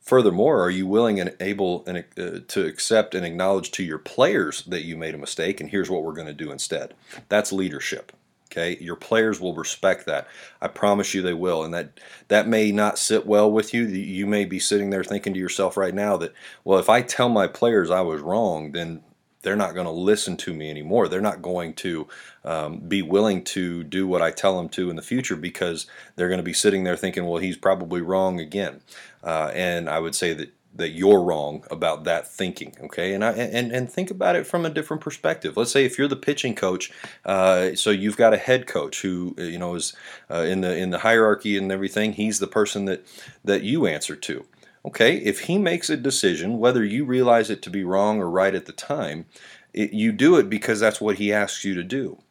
Furthermore, 0.00 0.62
are 0.62 0.70
you 0.70 0.86
willing 0.86 1.20
and 1.20 1.36
able 1.40 1.84
and, 1.86 1.98
uh, 2.18 2.40
to 2.48 2.66
accept 2.66 3.14
and 3.14 3.24
acknowledge 3.24 3.70
to 3.72 3.84
your 3.84 3.98
players 3.98 4.62
that 4.64 4.84
you 4.84 4.96
made 4.96 5.14
a 5.14 5.18
mistake 5.18 5.60
and 5.60 5.70
here's 5.70 5.90
what 5.90 6.02
we're 6.02 6.14
going 6.14 6.26
to 6.26 6.32
do 6.32 6.50
instead? 6.50 6.94
That's 7.28 7.52
leadership. 7.52 8.12
Okay, 8.50 8.76
your 8.80 8.96
players 8.96 9.40
will 9.40 9.54
respect 9.54 10.06
that. 10.06 10.26
I 10.60 10.66
promise 10.66 11.14
you 11.14 11.22
they 11.22 11.34
will. 11.34 11.62
And 11.62 11.72
that 11.72 12.00
that 12.28 12.48
may 12.48 12.72
not 12.72 12.98
sit 12.98 13.24
well 13.24 13.50
with 13.50 13.72
you. 13.72 13.84
You 13.84 14.26
may 14.26 14.44
be 14.44 14.58
sitting 14.58 14.90
there 14.90 15.04
thinking 15.04 15.34
to 15.34 15.38
yourself 15.38 15.76
right 15.76 15.94
now 15.94 16.16
that, 16.16 16.32
well, 16.64 16.80
if 16.80 16.88
I 16.88 17.02
tell 17.02 17.28
my 17.28 17.46
players 17.46 17.90
I 17.90 18.00
was 18.00 18.20
wrong, 18.20 18.72
then 18.72 19.02
they're 19.42 19.56
not 19.56 19.74
going 19.74 19.86
to 19.86 19.92
listen 19.92 20.36
to 20.38 20.52
me 20.52 20.68
anymore. 20.68 21.08
They're 21.08 21.20
not 21.20 21.42
going 21.42 21.74
to 21.74 22.08
um, 22.44 22.80
be 22.80 23.02
willing 23.02 23.44
to 23.44 23.84
do 23.84 24.06
what 24.06 24.20
I 24.20 24.30
tell 24.30 24.56
them 24.56 24.68
to 24.70 24.90
in 24.90 24.96
the 24.96 25.02
future 25.02 25.36
because 25.36 25.86
they're 26.16 26.28
going 26.28 26.38
to 26.38 26.44
be 26.44 26.52
sitting 26.52 26.84
there 26.84 26.96
thinking, 26.96 27.24
well, 27.24 27.40
he's 27.40 27.56
probably 27.56 28.02
wrong 28.02 28.38
again. 28.40 28.80
Uh, 29.22 29.50
and 29.54 29.88
I 29.88 29.98
would 29.98 30.14
say 30.14 30.34
that 30.34 30.52
that 30.74 30.90
you're 30.90 31.22
wrong 31.22 31.64
about 31.70 32.04
that 32.04 32.28
thinking 32.28 32.74
okay? 32.84 33.12
And 33.14 33.24
I, 33.24 33.32
and 33.32 33.72
and 33.72 33.90
think 33.90 34.10
about 34.10 34.36
it 34.36 34.46
from 34.46 34.64
a 34.64 34.70
different 34.70 35.02
perspective. 35.02 35.56
Let's 35.56 35.72
say 35.72 35.84
if 35.84 35.98
you're 35.98 36.08
the 36.08 36.16
pitching 36.16 36.54
coach 36.54 36.92
uh, 37.24 37.74
so 37.74 37.90
you've 37.90 38.16
got 38.16 38.34
a 38.34 38.38
head 38.38 38.66
coach 38.66 39.02
who 39.02 39.34
you 39.38 39.58
know 39.58 39.74
is 39.74 39.94
uh, 40.30 40.42
in 40.42 40.60
the 40.60 40.76
in 40.76 40.90
the 40.90 40.98
hierarchy 40.98 41.56
and 41.56 41.70
everything 41.70 42.14
he's 42.14 42.38
the 42.38 42.46
person 42.46 42.84
that 42.86 43.06
that 43.44 43.62
you 43.62 43.86
answer 43.86 44.16
to 44.16 44.44
Okay, 44.84 45.16
if 45.16 45.40
he 45.40 45.58
makes 45.58 45.90
a 45.90 45.96
decision, 45.96 46.58
whether 46.58 46.82
you 46.82 47.04
realize 47.04 47.50
it 47.50 47.60
to 47.62 47.70
be 47.70 47.84
wrong 47.84 48.18
or 48.18 48.30
right 48.30 48.54
at 48.54 48.64
the 48.64 48.72
time, 48.72 49.26
it, 49.74 49.92
you 49.92 50.10
do 50.10 50.36
it 50.36 50.48
because 50.48 50.80
that's 50.80 51.00
what 51.00 51.16
he 51.16 51.32
asks 51.32 51.64
you 51.64 51.74
to 51.74 51.84
do. 51.84 52.22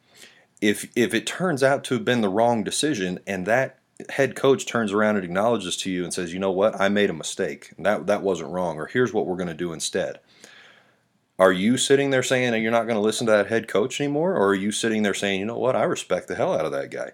If 0.60 0.90
if 0.96 1.14
it 1.14 1.26
turns 1.26 1.62
out 1.62 1.84
to 1.84 1.94
have 1.94 2.04
been 2.04 2.20
the 2.22 2.28
wrong 2.28 2.64
decision 2.64 3.20
and 3.26 3.46
that 3.46 3.78
head 4.08 4.34
coach 4.36 4.66
turns 4.66 4.92
around 4.92 5.16
and 5.16 5.24
acknowledges 5.24 5.76
to 5.78 5.90
you 5.90 6.04
and 6.04 6.12
says, 6.12 6.32
"You 6.32 6.38
know 6.38 6.50
what? 6.50 6.80
I 6.80 6.88
made 6.88 7.10
a 7.10 7.14
mistake. 7.14 7.72
That 7.78 8.06
that 8.06 8.22
wasn't 8.22 8.50
wrong 8.50 8.78
or 8.78 8.86
here's 8.86 9.12
what 9.12 9.26
we're 9.26 9.36
going 9.36 9.48
to 9.48 9.54
do 9.54 9.72
instead." 9.72 10.20
Are 11.38 11.52
you 11.52 11.78
sitting 11.78 12.10
there 12.10 12.22
saying 12.22 12.50
that 12.50 12.60
you're 12.60 12.70
not 12.70 12.84
going 12.84 12.96
to 12.96 13.00
listen 13.00 13.26
to 13.26 13.32
that 13.32 13.46
head 13.46 13.66
coach 13.66 13.98
anymore 13.98 14.34
or 14.34 14.48
are 14.48 14.54
you 14.54 14.72
sitting 14.72 15.02
there 15.02 15.14
saying, 15.14 15.40
"You 15.40 15.46
know 15.46 15.58
what? 15.58 15.76
I 15.76 15.84
respect 15.84 16.28
the 16.28 16.34
hell 16.34 16.54
out 16.54 16.66
of 16.66 16.72
that 16.72 16.90
guy." 16.90 17.12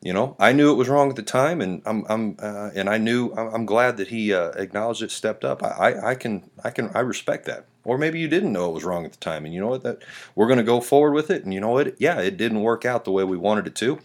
You 0.00 0.12
know, 0.12 0.36
I 0.38 0.52
knew 0.52 0.70
it 0.70 0.76
was 0.76 0.88
wrong 0.88 1.10
at 1.10 1.16
the 1.16 1.24
time, 1.24 1.60
and 1.60 1.82
I'm, 1.84 2.04
I'm, 2.08 2.36
uh, 2.38 2.70
and 2.72 2.88
I 2.88 2.98
knew 2.98 3.32
I'm 3.32 3.66
glad 3.66 3.96
that 3.96 4.08
he 4.08 4.32
uh, 4.32 4.50
acknowledged 4.50 5.02
it, 5.02 5.10
stepped 5.10 5.44
up. 5.44 5.60
I, 5.60 6.10
I 6.10 6.14
can, 6.14 6.48
I 6.62 6.70
can, 6.70 6.90
I 6.94 7.00
respect 7.00 7.46
that. 7.46 7.64
Or 7.82 7.98
maybe 7.98 8.20
you 8.20 8.28
didn't 8.28 8.52
know 8.52 8.70
it 8.70 8.74
was 8.74 8.84
wrong 8.84 9.04
at 9.04 9.10
the 9.10 9.18
time, 9.18 9.44
and 9.44 9.52
you 9.52 9.60
know 9.60 9.68
what? 9.68 9.82
That 9.82 10.04
we're 10.36 10.46
going 10.46 10.58
to 10.58 10.64
go 10.64 10.80
forward 10.80 11.14
with 11.14 11.30
it, 11.30 11.42
and 11.42 11.52
you 11.52 11.58
know 11.58 11.70
what? 11.70 12.00
Yeah, 12.00 12.20
it 12.20 12.36
didn't 12.36 12.60
work 12.60 12.84
out 12.84 13.04
the 13.04 13.10
way 13.10 13.24
we 13.24 13.36
wanted 13.36 13.66
it 13.66 13.74
to. 13.76 13.98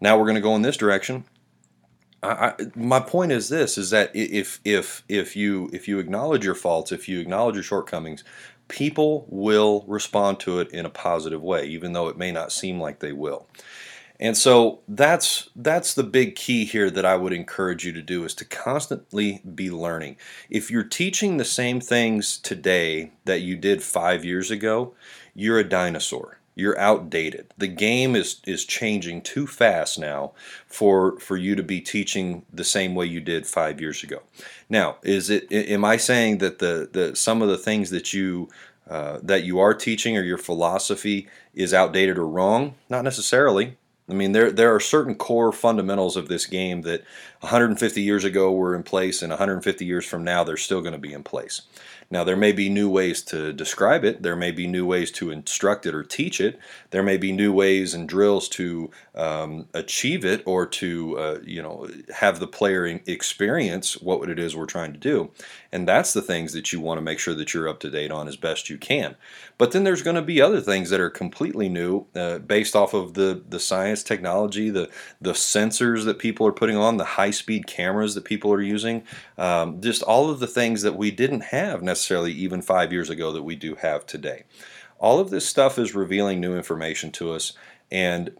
Now 0.00 0.16
we're 0.16 0.24
going 0.24 0.34
to 0.36 0.40
go 0.40 0.56
in 0.56 0.62
this 0.62 0.76
direction. 0.76 1.24
I, 2.22 2.28
I, 2.28 2.54
my 2.74 3.00
point 3.00 3.32
is 3.32 3.48
this: 3.48 3.78
is 3.78 3.90
that 3.90 4.10
if 4.14 4.60
if 4.64 5.04
if 5.08 5.36
you 5.36 5.70
if 5.72 5.86
you 5.88 5.98
acknowledge 5.98 6.44
your 6.44 6.54
faults, 6.54 6.92
if 6.92 7.08
you 7.08 7.20
acknowledge 7.20 7.54
your 7.54 7.62
shortcomings, 7.62 8.24
people 8.68 9.26
will 9.28 9.84
respond 9.86 10.40
to 10.40 10.60
it 10.60 10.70
in 10.70 10.84
a 10.84 10.90
positive 10.90 11.42
way, 11.42 11.66
even 11.66 11.92
though 11.92 12.08
it 12.08 12.18
may 12.18 12.32
not 12.32 12.52
seem 12.52 12.80
like 12.80 13.00
they 13.00 13.12
will. 13.12 13.46
And 14.20 14.36
so 14.36 14.80
that's 14.88 15.48
that's 15.54 15.94
the 15.94 16.02
big 16.02 16.34
key 16.34 16.64
here 16.64 16.90
that 16.90 17.04
I 17.04 17.16
would 17.16 17.32
encourage 17.32 17.84
you 17.84 17.92
to 17.92 18.02
do 18.02 18.24
is 18.24 18.34
to 18.34 18.44
constantly 18.44 19.40
be 19.54 19.70
learning. 19.70 20.16
If 20.50 20.70
you're 20.70 20.82
teaching 20.82 21.36
the 21.36 21.44
same 21.44 21.80
things 21.80 22.36
today 22.38 23.12
that 23.26 23.42
you 23.42 23.56
did 23.56 23.82
5 23.82 24.24
years 24.24 24.50
ago, 24.50 24.94
you're 25.34 25.60
a 25.60 25.68
dinosaur. 25.68 26.40
You're 26.58 26.78
outdated. 26.78 27.54
The 27.56 27.68
game 27.68 28.16
is 28.16 28.40
is 28.44 28.64
changing 28.64 29.22
too 29.22 29.46
fast 29.46 29.96
now 29.96 30.32
for 30.66 31.18
for 31.20 31.36
you 31.36 31.54
to 31.54 31.62
be 31.62 31.80
teaching 31.80 32.44
the 32.52 32.64
same 32.64 32.96
way 32.96 33.06
you 33.06 33.20
did 33.20 33.46
5 33.46 33.80
years 33.80 34.02
ago. 34.02 34.22
Now, 34.68 34.96
is 35.04 35.30
it 35.30 35.52
am 35.52 35.84
I 35.84 35.96
saying 35.98 36.38
that 36.38 36.58
the 36.58 36.88
the 36.92 37.14
some 37.14 37.42
of 37.42 37.48
the 37.48 37.58
things 37.58 37.90
that 37.90 38.12
you 38.12 38.48
uh, 38.90 39.20
that 39.22 39.44
you 39.44 39.60
are 39.60 39.72
teaching 39.72 40.16
or 40.16 40.22
your 40.22 40.36
philosophy 40.36 41.28
is 41.54 41.72
outdated 41.72 42.18
or 42.18 42.26
wrong? 42.26 42.74
Not 42.88 43.04
necessarily. 43.04 43.76
I 44.10 44.14
mean, 44.14 44.32
there 44.32 44.50
there 44.50 44.74
are 44.74 44.80
certain 44.80 45.14
core 45.14 45.52
fundamentals 45.52 46.16
of 46.16 46.28
this 46.28 46.46
game 46.46 46.82
that 46.82 47.04
150 47.40 48.02
years 48.02 48.24
ago 48.24 48.50
were 48.50 48.74
in 48.74 48.82
place, 48.82 49.22
and 49.22 49.30
150 49.30 49.84
years 49.84 50.06
from 50.06 50.24
now 50.24 50.42
they're 50.42 50.56
still 50.56 50.80
going 50.80 50.94
to 50.94 50.98
be 50.98 51.12
in 51.12 51.22
place. 51.22 51.62
Now, 52.10 52.24
there 52.24 52.36
may 52.36 52.52
be 52.52 52.70
new 52.70 52.88
ways 52.88 53.20
to 53.24 53.52
describe 53.52 54.02
it, 54.02 54.22
there 54.22 54.36
may 54.36 54.50
be 54.50 54.66
new 54.66 54.86
ways 54.86 55.10
to 55.12 55.30
instruct 55.30 55.84
it 55.84 55.94
or 55.94 56.02
teach 56.02 56.40
it, 56.40 56.58
there 56.90 57.02
may 57.02 57.18
be 57.18 57.32
new 57.32 57.52
ways 57.52 57.92
and 57.92 58.08
drills 58.08 58.48
to 58.50 58.90
um, 59.14 59.68
achieve 59.74 60.24
it 60.24 60.42
or 60.46 60.64
to, 60.64 61.18
uh, 61.18 61.38
you 61.44 61.62
know, 61.62 61.86
have 62.14 62.40
the 62.40 62.46
player 62.46 62.86
experience 62.86 64.00
what 64.00 64.30
it 64.30 64.38
is 64.38 64.56
we're 64.56 64.64
trying 64.64 64.94
to 64.94 64.98
do. 64.98 65.30
And 65.70 65.86
that's 65.86 66.14
the 66.14 66.22
things 66.22 66.54
that 66.54 66.72
you 66.72 66.80
want 66.80 66.96
to 66.96 67.02
make 67.02 67.18
sure 67.18 67.34
that 67.34 67.52
you're 67.52 67.68
up 67.68 67.80
to 67.80 67.90
date 67.90 68.10
on 68.10 68.26
as 68.26 68.36
best 68.36 68.70
you 68.70 68.78
can. 68.78 69.14
But 69.58 69.72
then 69.72 69.84
there's 69.84 70.02
going 70.02 70.16
to 70.16 70.22
be 70.22 70.40
other 70.40 70.62
things 70.62 70.88
that 70.88 71.00
are 71.00 71.10
completely 71.10 71.68
new 71.68 72.06
uh, 72.14 72.38
based 72.38 72.74
off 72.74 72.94
of 72.94 73.14
the, 73.14 73.42
the 73.46 73.60
science, 73.60 74.02
technology, 74.02 74.70
the, 74.70 74.88
the 75.20 75.32
sensors 75.32 76.06
that 76.06 76.18
people 76.18 76.46
are 76.46 76.52
putting 76.52 76.76
on, 76.76 76.96
the 76.96 77.04
high 77.04 77.32
speed 77.32 77.66
cameras 77.66 78.14
that 78.14 78.24
people 78.24 78.50
are 78.50 78.62
using, 78.62 79.02
um, 79.36 79.82
just 79.82 80.02
all 80.02 80.30
of 80.30 80.40
the 80.40 80.46
things 80.46 80.80
that 80.82 80.96
we 80.96 81.10
didn't 81.10 81.42
have 81.42 81.82
necessarily 81.82 81.97
even 82.06 82.62
five 82.62 82.92
years 82.92 83.10
ago 83.10 83.32
that 83.32 83.42
we 83.42 83.56
do 83.56 83.74
have 83.76 84.06
today. 84.06 84.44
All 84.98 85.20
of 85.20 85.30
this 85.30 85.46
stuff 85.46 85.78
is 85.78 85.94
revealing 85.94 86.40
new 86.40 86.56
information 86.56 87.12
to 87.12 87.32
us. 87.32 87.52
And 87.90 88.36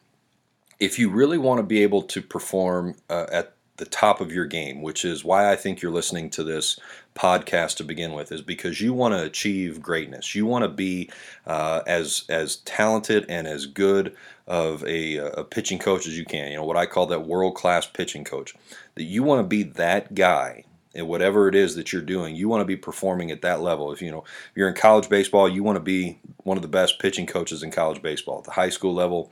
if 0.80 0.98
you 0.98 1.08
really 1.08 1.38
want 1.38 1.58
to 1.58 1.64
be 1.64 1.82
able 1.82 2.02
to 2.02 2.22
perform 2.22 2.96
uh, 3.08 3.26
at 3.30 3.54
the 3.78 3.84
top 3.84 4.20
of 4.20 4.32
your 4.32 4.44
game, 4.44 4.82
which 4.82 5.04
is 5.04 5.24
why 5.24 5.50
I 5.50 5.56
think 5.56 5.80
you're 5.80 5.92
listening 5.92 6.30
to 6.30 6.44
this 6.44 6.78
podcast 7.14 7.76
to 7.76 7.84
begin 7.84 8.12
with, 8.12 8.30
is 8.30 8.42
because 8.42 8.80
you 8.80 8.92
want 8.92 9.14
to 9.14 9.22
achieve 9.22 9.80
greatness. 9.80 10.34
You 10.34 10.46
want 10.46 10.64
to 10.64 10.68
be 10.68 11.10
uh, 11.46 11.82
as 11.86 12.24
as 12.28 12.56
talented 12.56 13.24
and 13.28 13.46
as 13.46 13.66
good 13.66 14.14
of 14.46 14.84
a, 14.84 15.16
a, 15.16 15.44
pitching 15.44 15.78
coach 15.78 16.06
as 16.06 16.18
you 16.18 16.24
can. 16.24 16.50
You 16.50 16.56
know 16.56 16.64
what 16.64 16.76
I 16.76 16.86
call 16.86 17.06
that 17.06 17.26
world 17.26 17.54
class 17.54 17.86
pitching 17.86 18.24
coach. 18.24 18.54
That 18.94 19.04
you 19.04 19.22
want 19.22 19.40
to 19.40 19.46
be 19.46 19.62
that 19.62 20.14
guy 20.14 20.64
in 20.94 21.06
whatever 21.06 21.48
it 21.48 21.54
is 21.54 21.74
that 21.74 21.92
you're 21.92 22.02
doing. 22.02 22.34
You 22.34 22.48
want 22.48 22.60
to 22.60 22.66
be 22.66 22.76
performing 22.76 23.30
at 23.30 23.42
that 23.42 23.60
level. 23.60 23.92
If 23.92 24.02
you 24.02 24.10
know 24.10 24.24
if 24.24 24.52
you're 24.56 24.68
in 24.68 24.74
college 24.74 25.08
baseball, 25.08 25.48
you 25.48 25.62
want 25.62 25.76
to 25.76 25.82
be 25.82 26.20
one 26.38 26.56
of 26.56 26.62
the 26.62 26.68
best 26.68 26.98
pitching 26.98 27.26
coaches 27.26 27.62
in 27.62 27.70
college 27.70 28.02
baseball. 28.02 28.38
At 28.38 28.44
the 28.44 28.50
high 28.52 28.70
school 28.70 28.94
level, 28.94 29.30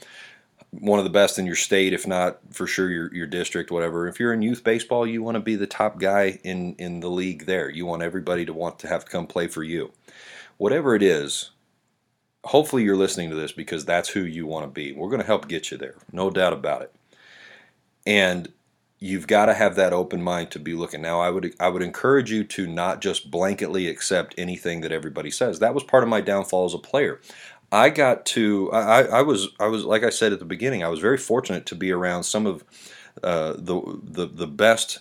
one 0.71 0.99
of 0.99 1.05
the 1.05 1.11
best 1.11 1.39
in 1.39 1.47
your 1.47 1.57
state, 1.57 1.93
if 1.93 2.07
not 2.07 2.39
for 2.51 2.67
sure 2.67 2.91
your, 2.91 3.15
your 3.15 3.27
district, 3.27 3.71
whatever. 3.71 4.09
If 4.09 4.21
you're 4.21 4.33
in 4.33 4.43
youth 4.43 4.65
baseball, 4.65 5.07
you 5.07 5.23
want 5.23 5.37
to 5.37 5.41
be 5.41 5.57
the 5.57 5.67
top 5.67 5.99
guy 5.99 6.39
in, 6.45 6.75
in 6.75 7.01
the 7.01 7.11
league 7.11 7.47
there. 7.47 7.71
You 7.71 7.87
want 7.87 8.03
everybody 8.03 8.45
to 8.45 8.53
want 8.53 8.79
to 8.81 8.89
have 8.89 9.05
to 9.05 9.11
come 9.11 9.27
play 9.27 9.49
for 9.49 9.63
you. 9.63 9.93
Whatever 10.59 10.95
it 10.95 11.03
is, 11.03 11.51
hopefully 12.45 12.83
you're 12.83 12.97
listening 12.97 13.31
to 13.31 13.37
this 13.37 13.53
because 13.53 13.85
that's 13.85 14.09
who 14.09 14.21
you 14.21 14.47
want 14.47 14.65
to 14.65 14.71
be. 14.71 14.93
We're 14.93 15.09
going 15.09 15.21
to 15.21 15.27
help 15.27 15.49
get 15.49 15.71
you 15.71 15.79
there, 15.79 15.97
no 16.13 16.31
doubt 16.31 16.53
about 16.53 16.83
it. 16.83 16.95
And 18.07 18.53
you've 18.99 19.27
got 19.27 19.47
to 19.47 19.55
have 19.55 19.77
that 19.77 19.93
open 19.93 20.23
mind 20.23 20.51
to 20.53 20.59
be 20.59 20.75
looking. 20.75 21.03
Now, 21.03 21.21
I 21.21 21.31
would 21.31 21.55
I 21.61 21.69
would 21.69 21.83
encourage 21.83 22.31
you 22.31 22.45
to 22.45 22.67
not 22.67 23.01
just 23.01 23.31
blanketly 23.31 23.91
accept 23.91 24.35
anything 24.39 24.81
that 24.83 24.93
everybody 24.93 25.31
says. 25.31 25.59
That 25.59 25.75
was 25.75 25.85
part 25.85 26.03
of 26.03 26.09
my 26.09 26.21
downfall 26.21 26.67
as 26.67 26.75
a 26.75 26.79
player. 26.79 27.21
I 27.73 27.91
got 27.91 28.25
to 28.27 28.71
I, 28.73 29.03
I 29.03 29.23
was 29.23 29.49
I 29.59 29.67
was 29.67 29.85
like 29.85 30.05
I 30.05 30.11
said 30.11 30.33
at 30.33 30.39
the 30.39 30.45
beginning 30.45 30.85
I 30.85 30.89
was 30.89 31.01
very 31.01 31.19
fortunate 31.19 31.67
to 31.67 31.75
be 31.75 31.91
around 31.91 32.23
some 32.23 32.47
of 32.47 32.65
uh, 33.23 33.55
the, 33.57 34.01
the 34.03 34.27
the 34.27 34.47
best 34.47 35.01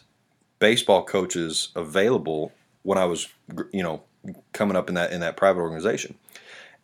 baseball 0.60 1.04
coaches 1.04 1.70
available 1.76 2.52
when 2.84 2.98
I 2.98 3.06
was 3.06 3.28
you 3.72 3.84
know 3.84 4.04
coming 4.54 4.76
up 4.76 4.90
in 4.90 4.96
that 4.96 5.12
in 5.12 5.22
that 5.22 5.38
private 5.38 5.60
organization 5.60 6.16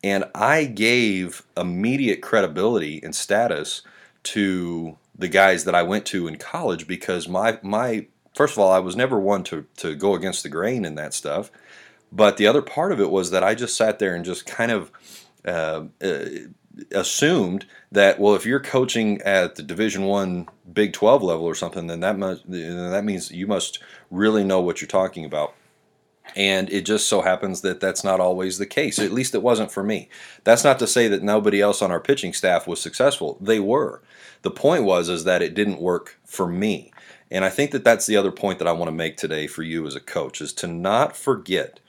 and 0.04 0.26
I 0.36 0.66
gave 0.66 1.44
immediate 1.58 2.22
credibility 2.22 3.02
and 3.04 3.16
status 3.16 3.82
to 4.24 4.98
the 5.22 5.28
guys 5.28 5.64
that 5.66 5.76
I 5.76 5.84
went 5.84 6.06
to 6.08 6.28
in 6.28 6.38
college 6.38 6.88
because 6.88 7.28
my 7.28 7.60
my 7.62 8.08
first 8.36 8.54
of 8.54 8.60
all 8.60 8.72
I 8.72 8.80
was 8.80 8.96
never 8.96 9.20
one 9.20 9.44
to 9.46 9.66
to 9.78 9.96
go 9.96 10.16
against 10.16 10.44
the 10.44 10.50
grain 10.50 10.84
in 10.84 10.96
that 10.96 11.14
stuff. 11.14 11.52
But 12.12 12.36
the 12.38 12.48
other 12.48 12.62
part 12.62 12.92
of 12.92 13.00
it 13.00 13.10
was 13.10 13.32
that 13.32 13.44
I 13.44 13.56
just 13.56 13.78
sat 13.78 14.00
there 14.00 14.14
and 14.14 14.26
just 14.26 14.46
kind 14.46 14.72
of 14.72 14.92
uh, 15.46 15.86
uh, 16.04 16.26
assumed 16.92 17.66
that 17.92 18.20
well 18.20 18.36
if 18.36 18.46
you're 18.46 18.60
coaching 18.60 19.22
at 19.22 19.56
the 19.56 19.64
division 19.64 20.06
one 20.06 20.48
big 20.72 20.94
12 20.94 21.24
level 21.24 21.46
or 21.46 21.56
something 21.56 21.88
then 21.88 22.00
that 22.00 22.18
must 22.18 22.44
that 22.50 23.04
means 23.04 23.32
you 23.32 23.46
must 23.46 23.80
really 24.10 24.44
know 24.44 24.62
what 24.62 24.80
you're 24.80 24.88
talking 24.88 25.26
about 25.26 25.54
and 26.36 26.70
it 26.70 26.86
just 26.86 27.08
so 27.08 27.22
happens 27.22 27.62
that 27.62 27.80
that's 27.80 28.04
not 28.04 28.20
always 28.20 28.58
the 28.58 28.66
case 28.66 29.00
at 29.00 29.12
least 29.12 29.36
it 29.36 29.44
wasn't 29.44 29.72
for 29.72 29.84
me. 29.84 30.10
That's 30.44 30.64
not 30.64 30.80
to 30.80 30.88
say 30.88 31.08
that 31.08 31.24
nobody 31.24 31.62
else 31.62 31.82
on 31.82 31.92
our 31.92 32.00
pitching 32.00 32.34
staff 32.34 32.68
was 32.68 32.82
successful. 32.82 33.38
They 33.42 33.60
were. 33.60 34.02
The 34.42 34.52
point 34.52 34.84
was 34.84 35.10
is 35.10 35.24
that 35.24 35.42
it 35.42 35.54
didn't 35.54 35.82
work 35.82 36.20
for 36.26 36.48
me. 36.48 36.92
And 37.30 37.46
i 37.46 37.50
think 37.50 37.72
that 37.72 37.84
that's 37.84 38.08
the 38.08 38.18
other 38.18 38.32
point 38.32 38.60
that 38.60 38.68
i 38.68 38.74
want 38.74 38.90
to 38.90 38.96
make 38.96 39.16
today 39.16 39.48
for 39.48 39.64
you 39.64 39.88
as 39.88 39.96
a 39.96 40.02
coach 40.02 40.42
is 40.42 40.52
to 40.54 40.68
not 40.68 41.16
forget 41.16 41.80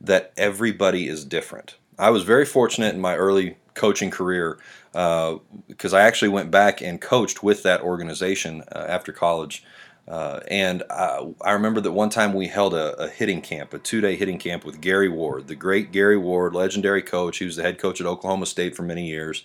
that 0.00 0.32
everybody 0.36 1.08
is 1.08 1.24
different. 1.24 1.76
I 1.98 2.10
was 2.10 2.22
very 2.22 2.44
fortunate 2.44 2.94
in 2.94 3.00
my 3.00 3.16
early 3.16 3.56
coaching 3.74 4.10
career 4.10 4.58
because 4.92 5.92
uh, 5.92 5.96
I 5.96 6.02
actually 6.02 6.28
went 6.28 6.50
back 6.50 6.80
and 6.80 7.00
coached 7.00 7.42
with 7.42 7.62
that 7.64 7.80
organization 7.80 8.62
uh, 8.72 8.84
after 8.88 9.12
college. 9.12 9.64
Uh, 10.06 10.40
and 10.48 10.82
I, 10.90 11.32
I, 11.40 11.52
remember 11.52 11.80
that 11.80 11.92
one 11.92 12.10
time 12.10 12.34
we 12.34 12.46
held 12.46 12.74
a, 12.74 12.94
a 13.02 13.08
hitting 13.08 13.40
camp, 13.40 13.72
a 13.72 13.78
two 13.78 14.02
day 14.02 14.16
hitting 14.16 14.38
camp 14.38 14.64
with 14.64 14.82
Gary 14.82 15.08
Ward, 15.08 15.48
the 15.48 15.54
great 15.54 15.92
Gary 15.92 16.18
Ward, 16.18 16.54
legendary 16.54 17.00
coach. 17.00 17.38
He 17.38 17.46
was 17.46 17.56
the 17.56 17.62
head 17.62 17.78
coach 17.78 18.02
at 18.02 18.06
Oklahoma 18.06 18.44
State 18.44 18.76
for 18.76 18.82
many 18.82 19.08
years. 19.08 19.44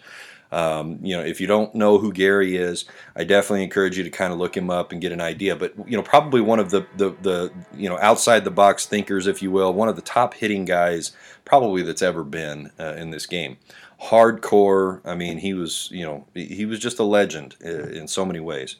Um, 0.51 0.99
you 1.01 1.15
know, 1.15 1.23
if 1.23 1.39
you 1.39 1.47
don't 1.47 1.73
know 1.75 1.99
who 1.99 2.11
Gary 2.11 2.57
is, 2.57 2.85
I 3.15 3.23
definitely 3.23 3.63
encourage 3.63 3.97
you 3.97 4.03
to 4.03 4.09
kind 4.09 4.33
of 4.33 4.39
look 4.39 4.57
him 4.57 4.69
up 4.69 4.91
and 4.91 4.99
get 4.99 5.11
an 5.11 5.21
idea. 5.21 5.55
But 5.55 5.75
you 5.87 5.95
know, 5.95 6.03
probably 6.03 6.41
one 6.41 6.59
of 6.59 6.71
the 6.71 6.85
the, 6.97 7.11
the 7.21 7.53
you 7.75 7.87
know 7.87 7.97
outside 7.99 8.43
the 8.43 8.51
box 8.51 8.85
thinkers, 8.85 9.27
if 9.27 9.41
you 9.41 9.51
will, 9.51 9.73
one 9.73 9.89
of 9.89 9.95
the 9.95 10.01
top 10.01 10.33
hitting 10.33 10.65
guys 10.65 11.11
probably 11.45 11.83
that's 11.83 12.01
ever 12.01 12.23
been 12.23 12.71
uh, 12.79 12.95
in 12.95 13.11
this 13.11 13.25
game. 13.25 13.57
Hardcore. 14.01 15.01
I 15.05 15.15
mean, 15.15 15.37
he 15.37 15.53
was 15.53 15.89
you 15.91 16.03
know 16.03 16.25
he 16.33 16.65
was 16.65 16.79
just 16.79 16.99
a 16.99 17.03
legend 17.03 17.55
uh, 17.63 17.87
in 17.89 18.07
so 18.07 18.25
many 18.25 18.39
ways. 18.39 18.75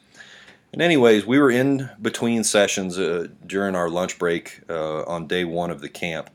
And 0.72 0.80
anyways, 0.80 1.26
we 1.26 1.38
were 1.38 1.50
in 1.50 1.90
between 2.00 2.44
sessions 2.44 2.98
uh, 2.98 3.26
during 3.44 3.74
our 3.74 3.90
lunch 3.90 4.18
break 4.18 4.60
uh, 4.68 5.02
on 5.04 5.26
day 5.26 5.44
one 5.44 5.70
of 5.70 5.80
the 5.80 5.88
camp 5.88 6.30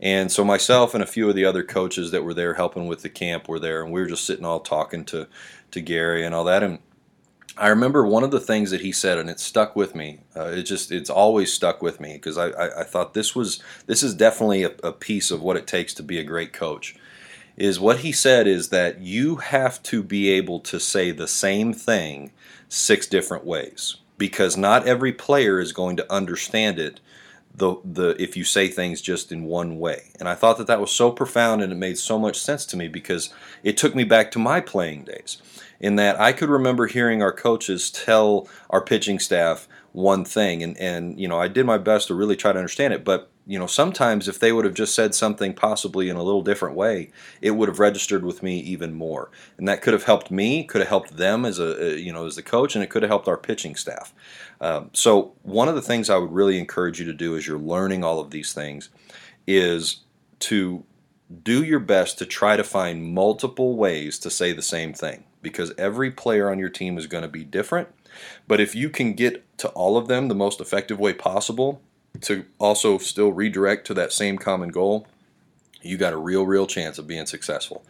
and 0.00 0.30
so 0.30 0.44
myself 0.44 0.94
and 0.94 1.02
a 1.02 1.06
few 1.06 1.28
of 1.28 1.34
the 1.34 1.46
other 1.46 1.62
coaches 1.62 2.10
that 2.10 2.24
were 2.24 2.34
there 2.34 2.54
helping 2.54 2.86
with 2.86 3.02
the 3.02 3.08
camp 3.08 3.48
were 3.48 3.58
there, 3.58 3.82
and 3.82 3.92
we 3.92 4.00
were 4.00 4.06
just 4.06 4.26
sitting 4.26 4.44
all 4.44 4.60
talking 4.60 5.04
to 5.06 5.26
to 5.70 5.80
Gary 5.80 6.24
and 6.24 6.34
all 6.34 6.44
that. 6.44 6.62
And 6.62 6.78
I 7.56 7.68
remember 7.68 8.04
one 8.04 8.22
of 8.22 8.30
the 8.30 8.38
things 8.38 8.70
that 8.70 8.82
he 8.82 8.92
said, 8.92 9.18
and 9.18 9.30
it 9.30 9.40
stuck 9.40 9.74
with 9.74 9.94
me. 9.94 10.20
Uh, 10.36 10.48
it 10.48 10.64
just 10.64 10.92
it's 10.92 11.10
always 11.10 11.52
stuck 11.52 11.82
with 11.82 12.00
me 12.00 12.14
because 12.14 12.36
I, 12.36 12.48
I, 12.48 12.80
I, 12.80 12.84
thought 12.84 13.14
this 13.14 13.34
was 13.34 13.62
this 13.86 14.02
is 14.02 14.14
definitely 14.14 14.64
a, 14.64 14.72
a 14.82 14.92
piece 14.92 15.30
of 15.30 15.40
what 15.42 15.56
it 15.56 15.66
takes 15.66 15.94
to 15.94 16.02
be 16.02 16.18
a 16.18 16.24
great 16.24 16.52
coach. 16.52 16.96
Is 17.56 17.80
what 17.80 18.00
he 18.00 18.10
said 18.12 18.46
is 18.48 18.70
that 18.70 19.00
you 19.00 19.36
have 19.36 19.80
to 19.84 20.02
be 20.02 20.28
able 20.30 20.58
to 20.60 20.80
say 20.80 21.12
the 21.12 21.28
same 21.28 21.72
thing 21.72 22.32
six 22.74 23.06
different 23.06 23.44
ways 23.44 23.96
because 24.18 24.56
not 24.56 24.86
every 24.86 25.12
player 25.12 25.60
is 25.60 25.72
going 25.72 25.96
to 25.96 26.12
understand 26.12 26.78
it 26.78 27.00
the 27.56 27.76
the 27.84 28.20
if 28.20 28.36
you 28.36 28.42
say 28.42 28.66
things 28.66 29.00
just 29.00 29.30
in 29.30 29.44
one 29.44 29.78
way. 29.78 30.10
And 30.18 30.28
I 30.28 30.34
thought 30.34 30.58
that 30.58 30.66
that 30.66 30.80
was 30.80 30.90
so 30.90 31.12
profound 31.12 31.62
and 31.62 31.72
it 31.72 31.76
made 31.76 31.98
so 31.98 32.18
much 32.18 32.36
sense 32.36 32.66
to 32.66 32.76
me 32.76 32.88
because 32.88 33.32
it 33.62 33.76
took 33.76 33.94
me 33.94 34.02
back 34.02 34.32
to 34.32 34.40
my 34.40 34.60
playing 34.60 35.04
days. 35.04 35.40
In 35.78 35.96
that 35.96 36.20
I 36.20 36.32
could 36.32 36.48
remember 36.48 36.86
hearing 36.86 37.22
our 37.22 37.32
coaches 37.32 37.90
tell 37.90 38.48
our 38.70 38.80
pitching 38.80 39.20
staff 39.20 39.68
one 39.92 40.24
thing 40.24 40.62
and 40.62 40.76
and 40.78 41.18
you 41.20 41.28
know, 41.28 41.38
I 41.38 41.46
did 41.46 41.66
my 41.66 41.78
best 41.78 42.08
to 42.08 42.14
really 42.14 42.36
try 42.36 42.52
to 42.52 42.58
understand 42.58 42.92
it, 42.92 43.04
but 43.04 43.30
you 43.46 43.58
know, 43.58 43.66
sometimes 43.66 44.26
if 44.26 44.38
they 44.38 44.52
would 44.52 44.64
have 44.64 44.74
just 44.74 44.94
said 44.94 45.14
something 45.14 45.52
possibly 45.52 46.08
in 46.08 46.16
a 46.16 46.22
little 46.22 46.42
different 46.42 46.76
way, 46.76 47.10
it 47.42 47.50
would 47.52 47.68
have 47.68 47.78
registered 47.78 48.24
with 48.24 48.42
me 48.42 48.58
even 48.60 48.94
more. 48.94 49.30
And 49.58 49.68
that 49.68 49.82
could 49.82 49.92
have 49.92 50.04
helped 50.04 50.30
me, 50.30 50.64
could 50.64 50.80
have 50.80 50.88
helped 50.88 51.16
them 51.18 51.44
as 51.44 51.58
a, 51.58 52.00
you 52.00 52.12
know, 52.12 52.26
as 52.26 52.36
the 52.36 52.42
coach, 52.42 52.74
and 52.74 52.82
it 52.82 52.88
could 52.88 53.02
have 53.02 53.10
helped 53.10 53.28
our 53.28 53.36
pitching 53.36 53.76
staff. 53.76 54.14
Um, 54.60 54.90
so 54.94 55.34
one 55.42 55.68
of 55.68 55.74
the 55.74 55.82
things 55.82 56.08
I 56.08 56.16
would 56.16 56.32
really 56.32 56.58
encourage 56.58 56.98
you 56.98 57.04
to 57.06 57.12
do 57.12 57.36
as 57.36 57.46
you're 57.46 57.58
learning 57.58 58.02
all 58.02 58.18
of 58.18 58.30
these 58.30 58.54
things 58.54 58.88
is 59.46 60.00
to 60.40 60.84
do 61.42 61.62
your 61.62 61.80
best 61.80 62.18
to 62.18 62.26
try 62.26 62.56
to 62.56 62.64
find 62.64 63.12
multiple 63.14 63.76
ways 63.76 64.18
to 64.20 64.30
say 64.30 64.52
the 64.52 64.62
same 64.62 64.94
thing 64.94 65.24
because 65.42 65.72
every 65.76 66.10
player 66.10 66.50
on 66.50 66.58
your 66.58 66.68
team 66.70 66.96
is 66.96 67.06
going 67.06 67.22
to 67.22 67.28
be 67.28 67.44
different. 67.44 67.88
But 68.46 68.60
if 68.60 68.74
you 68.74 68.88
can 68.88 69.12
get 69.14 69.58
to 69.58 69.68
all 69.70 69.96
of 69.98 70.08
them 70.08 70.28
the 70.28 70.34
most 70.34 70.60
effective 70.60 70.98
way 70.98 71.12
possible 71.12 71.82
to 72.22 72.44
also 72.58 72.98
still 72.98 73.32
redirect 73.32 73.86
to 73.88 73.94
that 73.94 74.12
same 74.12 74.38
common 74.38 74.70
goal, 74.70 75.06
you 75.82 75.96
got 75.96 76.12
a 76.12 76.18
real, 76.18 76.46
real 76.46 76.66
chance 76.66 76.98
of 76.98 77.06
being 77.06 77.26
successful. 77.26 77.84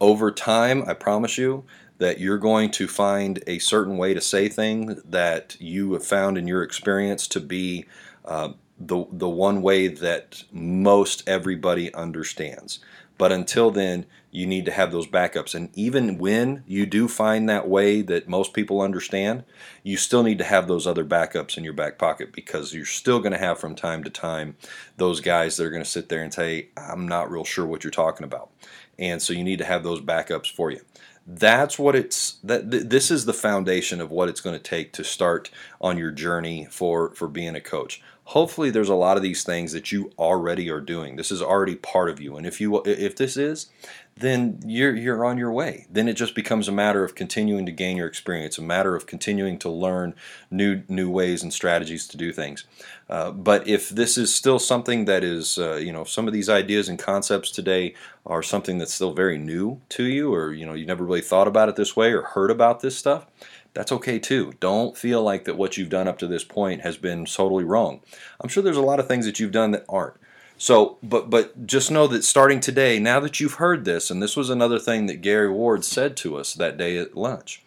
Over 0.00 0.30
time, 0.30 0.84
I 0.86 0.94
promise 0.94 1.38
you 1.38 1.64
that 1.98 2.18
you're 2.18 2.38
going 2.38 2.70
to 2.72 2.88
find 2.88 3.42
a 3.46 3.58
certain 3.58 3.96
way 3.96 4.14
to 4.14 4.20
say 4.20 4.48
things 4.48 5.00
that 5.04 5.56
you 5.60 5.92
have 5.92 6.04
found 6.04 6.36
in 6.36 6.48
your 6.48 6.62
experience 6.62 7.28
to 7.28 7.40
be 7.40 7.84
uh, 8.24 8.52
the 8.78 9.06
the 9.12 9.28
one 9.28 9.62
way 9.62 9.86
that 9.86 10.42
most 10.50 11.22
everybody 11.28 11.94
understands. 11.94 12.80
But 13.18 13.30
until 13.30 13.70
then, 13.70 14.06
you 14.34 14.46
need 14.48 14.64
to 14.64 14.72
have 14.72 14.90
those 14.90 15.06
backups. 15.06 15.54
And 15.54 15.70
even 15.74 16.18
when 16.18 16.64
you 16.66 16.86
do 16.86 17.06
find 17.06 17.48
that 17.48 17.68
way 17.68 18.02
that 18.02 18.28
most 18.28 18.52
people 18.52 18.80
understand, 18.80 19.44
you 19.84 19.96
still 19.96 20.24
need 20.24 20.38
to 20.38 20.44
have 20.44 20.66
those 20.66 20.88
other 20.88 21.04
backups 21.04 21.56
in 21.56 21.62
your 21.62 21.72
back 21.72 21.98
pocket 21.98 22.32
because 22.32 22.74
you're 22.74 22.84
still 22.84 23.20
going 23.20 23.30
to 23.30 23.38
have 23.38 23.60
from 23.60 23.76
time 23.76 24.02
to 24.02 24.10
time 24.10 24.56
those 24.96 25.20
guys 25.20 25.56
that 25.56 25.64
are 25.64 25.70
going 25.70 25.84
to 25.84 25.88
sit 25.88 26.08
there 26.08 26.20
and 26.20 26.34
say, 26.34 26.70
I'm 26.76 27.06
not 27.06 27.30
real 27.30 27.44
sure 27.44 27.64
what 27.64 27.84
you're 27.84 27.92
talking 27.92 28.24
about. 28.24 28.50
And 28.98 29.22
so 29.22 29.32
you 29.32 29.44
need 29.44 29.60
to 29.60 29.64
have 29.64 29.84
those 29.84 30.00
backups 30.00 30.50
for 30.50 30.72
you 30.72 30.80
that's 31.26 31.78
what 31.78 31.96
it's 31.96 32.32
that 32.44 32.70
th- 32.70 32.84
this 32.84 33.10
is 33.10 33.24
the 33.24 33.32
foundation 33.32 34.00
of 34.00 34.10
what 34.10 34.28
it's 34.28 34.40
going 34.40 34.56
to 34.56 34.62
take 34.62 34.92
to 34.92 35.02
start 35.02 35.50
on 35.80 35.96
your 35.96 36.10
journey 36.10 36.66
for 36.70 37.14
for 37.14 37.28
being 37.28 37.56
a 37.56 37.60
coach 37.60 38.02
hopefully 38.24 38.70
there's 38.70 38.90
a 38.90 38.94
lot 38.94 39.16
of 39.16 39.22
these 39.22 39.42
things 39.42 39.72
that 39.72 39.90
you 39.90 40.10
already 40.18 40.68
are 40.70 40.80
doing 40.80 41.16
this 41.16 41.30
is 41.30 41.40
already 41.40 41.76
part 41.76 42.10
of 42.10 42.20
you 42.20 42.36
and 42.36 42.46
if 42.46 42.60
you 42.60 42.82
if 42.84 43.16
this 43.16 43.36
is 43.38 43.70
then 44.16 44.60
you're 44.64 44.94
you're 44.94 45.24
on 45.24 45.38
your 45.38 45.50
way. 45.50 45.86
Then 45.90 46.08
it 46.08 46.14
just 46.14 46.34
becomes 46.34 46.68
a 46.68 46.72
matter 46.72 47.02
of 47.02 47.14
continuing 47.14 47.66
to 47.66 47.72
gain 47.72 47.96
your 47.96 48.06
experience, 48.06 48.58
a 48.58 48.62
matter 48.62 48.94
of 48.94 49.06
continuing 49.06 49.58
to 49.60 49.68
learn 49.68 50.14
new 50.50 50.82
new 50.88 51.10
ways 51.10 51.42
and 51.42 51.52
strategies 51.52 52.06
to 52.08 52.16
do 52.16 52.32
things. 52.32 52.64
Uh, 53.08 53.32
but 53.32 53.66
if 53.66 53.88
this 53.88 54.16
is 54.16 54.34
still 54.34 54.58
something 54.58 55.04
that 55.06 55.24
is, 55.24 55.58
uh, 55.58 55.74
you 55.74 55.92
know, 55.92 56.04
some 56.04 56.26
of 56.26 56.32
these 56.32 56.48
ideas 56.48 56.88
and 56.88 56.98
concepts 56.98 57.50
today 57.50 57.94
are 58.24 58.42
something 58.42 58.78
that's 58.78 58.94
still 58.94 59.12
very 59.12 59.36
new 59.36 59.80
to 59.90 60.04
you, 60.04 60.32
or 60.32 60.52
you 60.52 60.64
know, 60.64 60.74
you 60.74 60.86
never 60.86 61.04
really 61.04 61.20
thought 61.20 61.48
about 61.48 61.68
it 61.68 61.76
this 61.76 61.96
way 61.96 62.12
or 62.12 62.22
heard 62.22 62.50
about 62.50 62.80
this 62.80 62.96
stuff. 62.96 63.26
That's 63.74 63.90
okay 63.90 64.20
too. 64.20 64.52
Don't 64.60 64.96
feel 64.96 65.22
like 65.22 65.44
that 65.44 65.56
what 65.56 65.76
you've 65.76 65.88
done 65.88 66.06
up 66.06 66.18
to 66.18 66.28
this 66.28 66.44
point 66.44 66.82
has 66.82 66.96
been 66.96 67.24
totally 67.24 67.64
wrong. 67.64 68.00
I'm 68.40 68.48
sure 68.48 68.62
there's 68.62 68.76
a 68.76 68.82
lot 68.82 69.00
of 69.00 69.08
things 69.08 69.26
that 69.26 69.40
you've 69.40 69.50
done 69.50 69.72
that 69.72 69.84
aren't. 69.88 70.14
So, 70.56 70.98
but 71.02 71.30
but 71.30 71.66
just 71.66 71.90
know 71.90 72.06
that 72.06 72.24
starting 72.24 72.60
today, 72.60 72.98
now 72.98 73.20
that 73.20 73.40
you've 73.40 73.54
heard 73.54 73.84
this, 73.84 74.10
and 74.10 74.22
this 74.22 74.36
was 74.36 74.50
another 74.50 74.78
thing 74.78 75.06
that 75.06 75.20
Gary 75.20 75.50
Ward 75.50 75.84
said 75.84 76.16
to 76.18 76.36
us 76.36 76.54
that 76.54 76.78
day 76.78 76.96
at 76.96 77.16
lunch, 77.16 77.62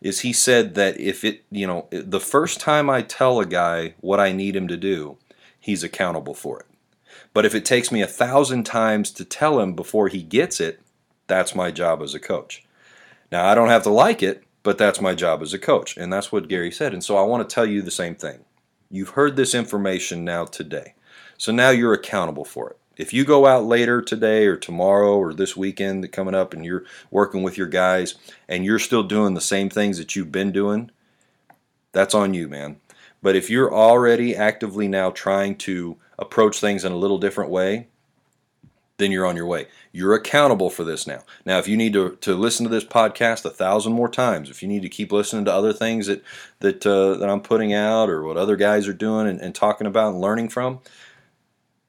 is 0.00 0.20
he 0.20 0.32
said 0.32 0.74
that 0.74 0.98
if 1.00 1.24
it, 1.24 1.44
you 1.50 1.66
know, 1.66 1.86
the 1.90 2.20
first 2.20 2.60
time 2.60 2.90
I 2.90 3.02
tell 3.02 3.40
a 3.40 3.46
guy 3.46 3.94
what 4.00 4.20
I 4.20 4.32
need 4.32 4.56
him 4.56 4.68
to 4.68 4.76
do, 4.76 5.16
he's 5.58 5.82
accountable 5.82 6.34
for 6.34 6.60
it. 6.60 6.66
But 7.32 7.44
if 7.44 7.54
it 7.54 7.64
takes 7.64 7.90
me 7.90 8.02
a 8.02 8.06
thousand 8.06 8.64
times 8.64 9.10
to 9.12 9.24
tell 9.24 9.60
him 9.60 9.74
before 9.74 10.08
he 10.08 10.22
gets 10.22 10.60
it, 10.60 10.80
that's 11.26 11.54
my 11.54 11.70
job 11.70 12.02
as 12.02 12.14
a 12.14 12.20
coach. 12.20 12.64
Now, 13.32 13.46
I 13.46 13.54
don't 13.54 13.70
have 13.70 13.82
to 13.84 13.90
like 13.90 14.22
it, 14.22 14.44
but 14.62 14.78
that's 14.78 15.00
my 15.00 15.14
job 15.14 15.42
as 15.42 15.52
a 15.52 15.58
coach. 15.58 15.96
And 15.96 16.12
that's 16.12 16.30
what 16.30 16.48
Gary 16.48 16.70
said. 16.70 16.92
And 16.92 17.02
so 17.02 17.16
I 17.16 17.22
want 17.22 17.48
to 17.48 17.52
tell 17.52 17.66
you 17.66 17.82
the 17.82 17.90
same 17.90 18.14
thing. 18.14 18.44
You've 18.90 19.10
heard 19.10 19.36
this 19.36 19.54
information 19.54 20.24
now 20.24 20.44
today. 20.44 20.94
So 21.36 21.52
now 21.52 21.70
you're 21.70 21.92
accountable 21.92 22.44
for 22.44 22.70
it. 22.70 22.78
If 22.96 23.12
you 23.12 23.24
go 23.24 23.46
out 23.46 23.64
later 23.64 24.00
today 24.00 24.46
or 24.46 24.56
tomorrow 24.56 25.16
or 25.16 25.34
this 25.34 25.56
weekend 25.56 26.10
coming 26.12 26.34
up 26.34 26.54
and 26.54 26.64
you're 26.64 26.84
working 27.10 27.42
with 27.42 27.58
your 27.58 27.66
guys 27.66 28.14
and 28.48 28.64
you're 28.64 28.78
still 28.78 29.02
doing 29.02 29.34
the 29.34 29.40
same 29.40 29.68
things 29.68 29.98
that 29.98 30.14
you've 30.14 30.30
been 30.30 30.52
doing, 30.52 30.90
that's 31.92 32.14
on 32.14 32.34
you, 32.34 32.48
man. 32.48 32.76
But 33.20 33.36
if 33.36 33.50
you're 33.50 33.74
already 33.74 34.36
actively 34.36 34.86
now 34.86 35.10
trying 35.10 35.56
to 35.58 35.96
approach 36.18 36.60
things 36.60 36.84
in 36.84 36.92
a 36.92 36.96
little 36.96 37.18
different 37.18 37.50
way, 37.50 37.88
then 38.98 39.10
you're 39.10 39.26
on 39.26 39.36
your 39.36 39.46
way. 39.46 39.66
You're 39.92 40.14
accountable 40.14 40.70
for 40.70 40.84
this 40.84 41.06
now. 41.06 41.22
Now, 41.44 41.58
if 41.58 41.66
you 41.66 41.76
need 41.76 41.94
to, 41.94 42.16
to 42.20 42.34
listen 42.34 42.64
to 42.64 42.70
this 42.70 42.84
podcast 42.84 43.44
a 43.44 43.50
thousand 43.50 43.92
more 43.92 44.08
times, 44.08 44.50
if 44.50 44.62
you 44.62 44.68
need 44.68 44.82
to 44.82 44.88
keep 44.88 45.10
listening 45.10 45.44
to 45.46 45.52
other 45.52 45.72
things 45.72 46.06
that 46.06 46.22
that 46.60 46.86
uh, 46.86 47.14
that 47.14 47.28
I'm 47.28 47.40
putting 47.40 47.72
out 47.72 48.08
or 48.08 48.22
what 48.22 48.36
other 48.36 48.56
guys 48.56 48.86
are 48.86 48.92
doing 48.92 49.26
and, 49.26 49.40
and 49.40 49.54
talking 49.54 49.86
about 49.86 50.12
and 50.12 50.20
learning 50.20 50.50
from, 50.50 50.80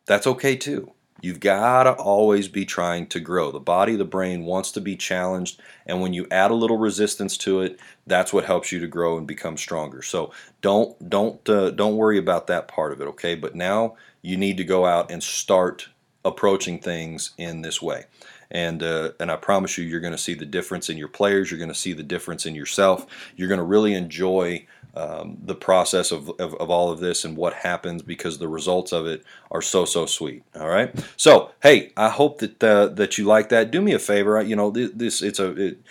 that's 0.06 0.28
okay 0.28 0.56
too. 0.56 0.92
You've 1.22 1.40
got 1.40 1.84
to 1.84 1.94
always 1.94 2.48
be 2.48 2.66
trying 2.66 3.08
to 3.08 3.20
grow. 3.20 3.50
The 3.50 3.60
body, 3.60 3.96
the 3.96 4.06
brain 4.06 4.44
wants 4.44 4.72
to 4.74 4.82
be 4.82 4.96
challenged, 4.96 5.60
and 5.86 6.02
when 6.02 6.14
you 6.14 6.28
add 6.30 6.52
a 6.52 6.56
little 6.56 6.78
resistance 6.78 7.38
to 7.38 7.62
it, 7.62 7.80
that's 8.06 8.34
what 8.34 8.46
helps 8.46 8.72
you 8.72 8.80
to 8.80 8.88
grow 8.88 9.18
and 9.18 9.26
become 9.26 9.58
stronger. 9.58 10.02
So 10.02 10.32
don't 10.62 11.10
don't 11.10 11.48
uh, 11.50 11.72
don't 11.72 11.96
worry 11.96 12.18
about 12.18 12.48
that 12.48 12.68
part 12.68 12.92
of 12.92 13.02
it, 13.02 13.06
okay? 13.06 13.36
But 13.36 13.56
now 13.56 13.96
you 14.22 14.38
need 14.38 14.58
to 14.58 14.64
go 14.64 14.86
out 14.86 15.10
and 15.10 15.24
start 15.24 15.88
approaching 16.26 16.80
things 16.80 17.32
in 17.38 17.62
this 17.62 17.82
way. 17.82 18.06
And 18.52 18.84
uh, 18.84 19.12
and 19.20 19.32
I 19.32 19.38
promise 19.38 19.78
you, 19.78 19.86
you're 19.86 20.02
going 20.02 20.12
to 20.12 20.18
see 20.18 20.34
the 20.34 20.46
difference 20.46 20.90
in 20.90 20.98
your 20.98 21.08
players. 21.08 21.50
You're 21.50 21.60
going 21.60 21.70
to 21.70 21.76
see 21.76 21.94
the 21.94 22.04
difference 22.04 22.46
in 22.46 22.56
yourself. 22.56 23.08
You're 23.36 23.48
going 23.48 23.60
to 23.60 23.64
really 23.64 23.94
enjoy 23.94 24.68
um, 24.96 25.38
the 25.44 25.56
process 25.56 26.12
of, 26.12 26.30
of, 26.40 26.54
of, 26.56 26.70
all 26.70 26.90
of 26.90 27.00
this 27.00 27.26
and 27.26 27.36
what 27.36 27.54
happens 27.54 28.02
because 28.02 28.38
the 28.38 28.48
results 28.48 28.94
of 28.94 29.06
it 29.06 29.24
are 29.52 29.62
so 29.62 29.86
so 29.86 30.06
sweet. 30.06 30.44
All 30.58 30.70
right? 30.70 30.94
So 31.18 31.52
hey 31.62 31.92
i 31.98 32.10
hope 32.10 32.40
that 32.40 32.64
uh, 32.64 32.88
that 32.88 33.18
you 33.18 33.26
like 33.26 33.50
that. 33.50 33.72
Do 33.72 33.82
me 33.82 33.94
a 33.94 34.00
favor. 34.00 34.42
You 34.42 34.56
know 34.56 34.72
this 34.72 35.22
it's 35.22 35.40
a 35.40 35.68
it, 35.68 35.82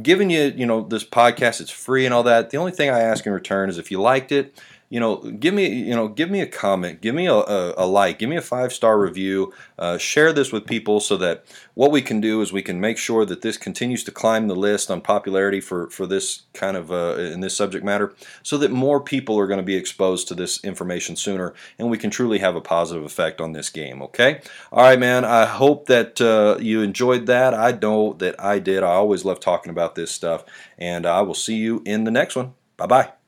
giving 0.00 0.30
you 0.30 0.52
you 0.56 0.66
know 0.66 0.82
this 0.82 1.04
podcast 1.04 1.60
it's 1.60 1.70
free 1.70 2.04
and 2.04 2.14
all 2.14 2.22
that. 2.22 2.50
The 2.50 2.56
only 2.56 2.72
thing 2.72 2.90
i 2.90 3.00
ask 3.00 3.26
in 3.26 3.32
return 3.32 3.68
is 3.68 3.78
if 3.78 3.90
you 3.90 4.00
liked 4.00 4.32
it 4.32 4.54
you 4.90 4.98
know, 4.98 5.18
give 5.18 5.54
me, 5.54 5.68
you 5.68 5.94
know, 5.94 6.08
give 6.08 6.30
me 6.30 6.40
a 6.40 6.46
comment, 6.46 7.00
give 7.00 7.14
me 7.14 7.26
a, 7.26 7.34
a, 7.34 7.74
a 7.78 7.86
like, 7.86 8.18
give 8.18 8.28
me 8.28 8.36
a 8.36 8.42
five 8.42 8.72
star 8.72 8.98
review, 8.98 9.52
uh, 9.78 9.96
share 9.96 10.32
this 10.32 10.50
with 10.50 10.66
people 10.66 10.98
so 10.98 11.16
that 11.16 11.44
what 11.74 11.92
we 11.92 12.02
can 12.02 12.20
do 12.20 12.42
is 12.42 12.52
we 12.52 12.60
can 12.60 12.80
make 12.80 12.98
sure 12.98 13.24
that 13.24 13.40
this 13.40 13.56
continues 13.56 14.02
to 14.02 14.10
climb 14.10 14.48
the 14.48 14.56
list 14.56 14.90
on 14.90 15.00
popularity 15.00 15.60
for 15.60 15.88
for 15.90 16.06
this 16.06 16.42
kind 16.54 16.76
of 16.76 16.90
uh, 16.90 17.14
in 17.18 17.40
this 17.40 17.56
subject 17.56 17.84
matter, 17.84 18.12
so 18.42 18.58
that 18.58 18.72
more 18.72 19.00
people 19.00 19.38
are 19.38 19.46
going 19.46 19.60
to 19.60 19.64
be 19.64 19.76
exposed 19.76 20.26
to 20.26 20.34
this 20.34 20.62
information 20.64 21.14
sooner, 21.14 21.54
and 21.78 21.88
we 21.88 21.96
can 21.96 22.10
truly 22.10 22.40
have 22.40 22.56
a 22.56 22.60
positive 22.60 23.04
effect 23.04 23.40
on 23.40 23.52
this 23.52 23.70
game. 23.70 24.02
Okay, 24.02 24.40
all 24.72 24.82
right, 24.82 24.98
man. 24.98 25.24
I 25.24 25.46
hope 25.46 25.86
that 25.86 26.20
uh, 26.20 26.58
you 26.60 26.82
enjoyed 26.82 27.26
that. 27.26 27.54
I 27.54 27.70
know 27.70 28.14
that 28.14 28.42
I 28.42 28.58
did. 28.58 28.82
I 28.82 28.94
always 28.94 29.24
love 29.24 29.38
talking 29.38 29.70
about 29.70 29.94
this 29.94 30.10
stuff, 30.10 30.44
and 30.76 31.06
I 31.06 31.22
will 31.22 31.34
see 31.34 31.56
you 31.56 31.80
in 31.86 32.02
the 32.02 32.10
next 32.10 32.34
one. 32.34 32.54
Bye 32.76 32.86
bye. 32.86 33.19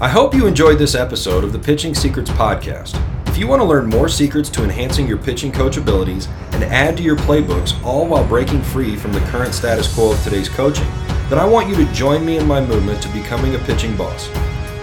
I 0.00 0.08
hope 0.08 0.32
you 0.32 0.46
enjoyed 0.46 0.78
this 0.78 0.94
episode 0.94 1.42
of 1.42 1.52
the 1.52 1.58
Pitching 1.58 1.92
Secrets 1.92 2.30
Podcast. 2.30 3.02
If 3.26 3.36
you 3.36 3.48
want 3.48 3.60
to 3.60 3.66
learn 3.66 3.88
more 3.88 4.08
secrets 4.08 4.48
to 4.50 4.62
enhancing 4.62 5.08
your 5.08 5.18
pitching 5.18 5.50
coach 5.50 5.76
abilities 5.76 6.28
and 6.52 6.62
add 6.62 6.96
to 6.98 7.02
your 7.02 7.16
playbooks, 7.16 7.82
all 7.84 8.06
while 8.06 8.24
breaking 8.24 8.62
free 8.62 8.94
from 8.94 9.12
the 9.12 9.18
current 9.22 9.52
status 9.52 9.92
quo 9.92 10.12
of 10.12 10.22
today's 10.22 10.48
coaching, 10.48 10.86
then 11.28 11.40
I 11.40 11.44
want 11.44 11.68
you 11.68 11.74
to 11.74 11.92
join 11.92 12.24
me 12.24 12.36
in 12.36 12.46
my 12.46 12.64
movement 12.64 13.02
to 13.02 13.08
becoming 13.08 13.56
a 13.56 13.58
pitching 13.58 13.96
boss. 13.96 14.30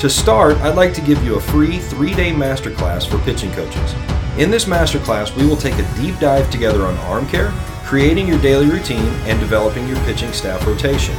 To 0.01 0.09
start, 0.09 0.57
I'd 0.57 0.75
like 0.75 0.93
to 0.95 1.01
give 1.01 1.23
you 1.23 1.35
a 1.35 1.41
free 1.41 1.79
three 1.79 2.13
day 2.13 2.33
masterclass 2.33 3.09
for 3.09 3.17
pitching 3.19 3.53
coaches. 3.53 3.93
In 4.37 4.51
this 4.51 4.65
masterclass, 4.65 5.33
we 5.37 5.47
will 5.47 5.55
take 5.55 5.75
a 5.75 5.95
deep 5.95 6.19
dive 6.19 6.51
together 6.51 6.85
on 6.85 6.97
arm 6.97 7.25
care, 7.29 7.51
creating 7.85 8.27
your 8.27 8.41
daily 8.41 8.67
routine, 8.67 9.13
and 9.29 9.39
developing 9.39 9.87
your 9.87 9.97
pitching 10.03 10.33
staff 10.33 10.67
rotation. 10.67 11.15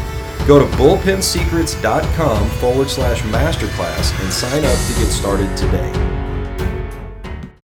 Go 0.46 0.60
to 0.60 0.76
bullpensecrets.com 0.76 2.50
forward 2.50 2.88
slash 2.88 3.20
masterclass 3.22 4.16
and 4.22 4.32
sign 4.32 4.64
up 4.64 4.78
to 4.86 4.94
get 5.00 5.10
started 5.10 5.56
today. 5.56 6.05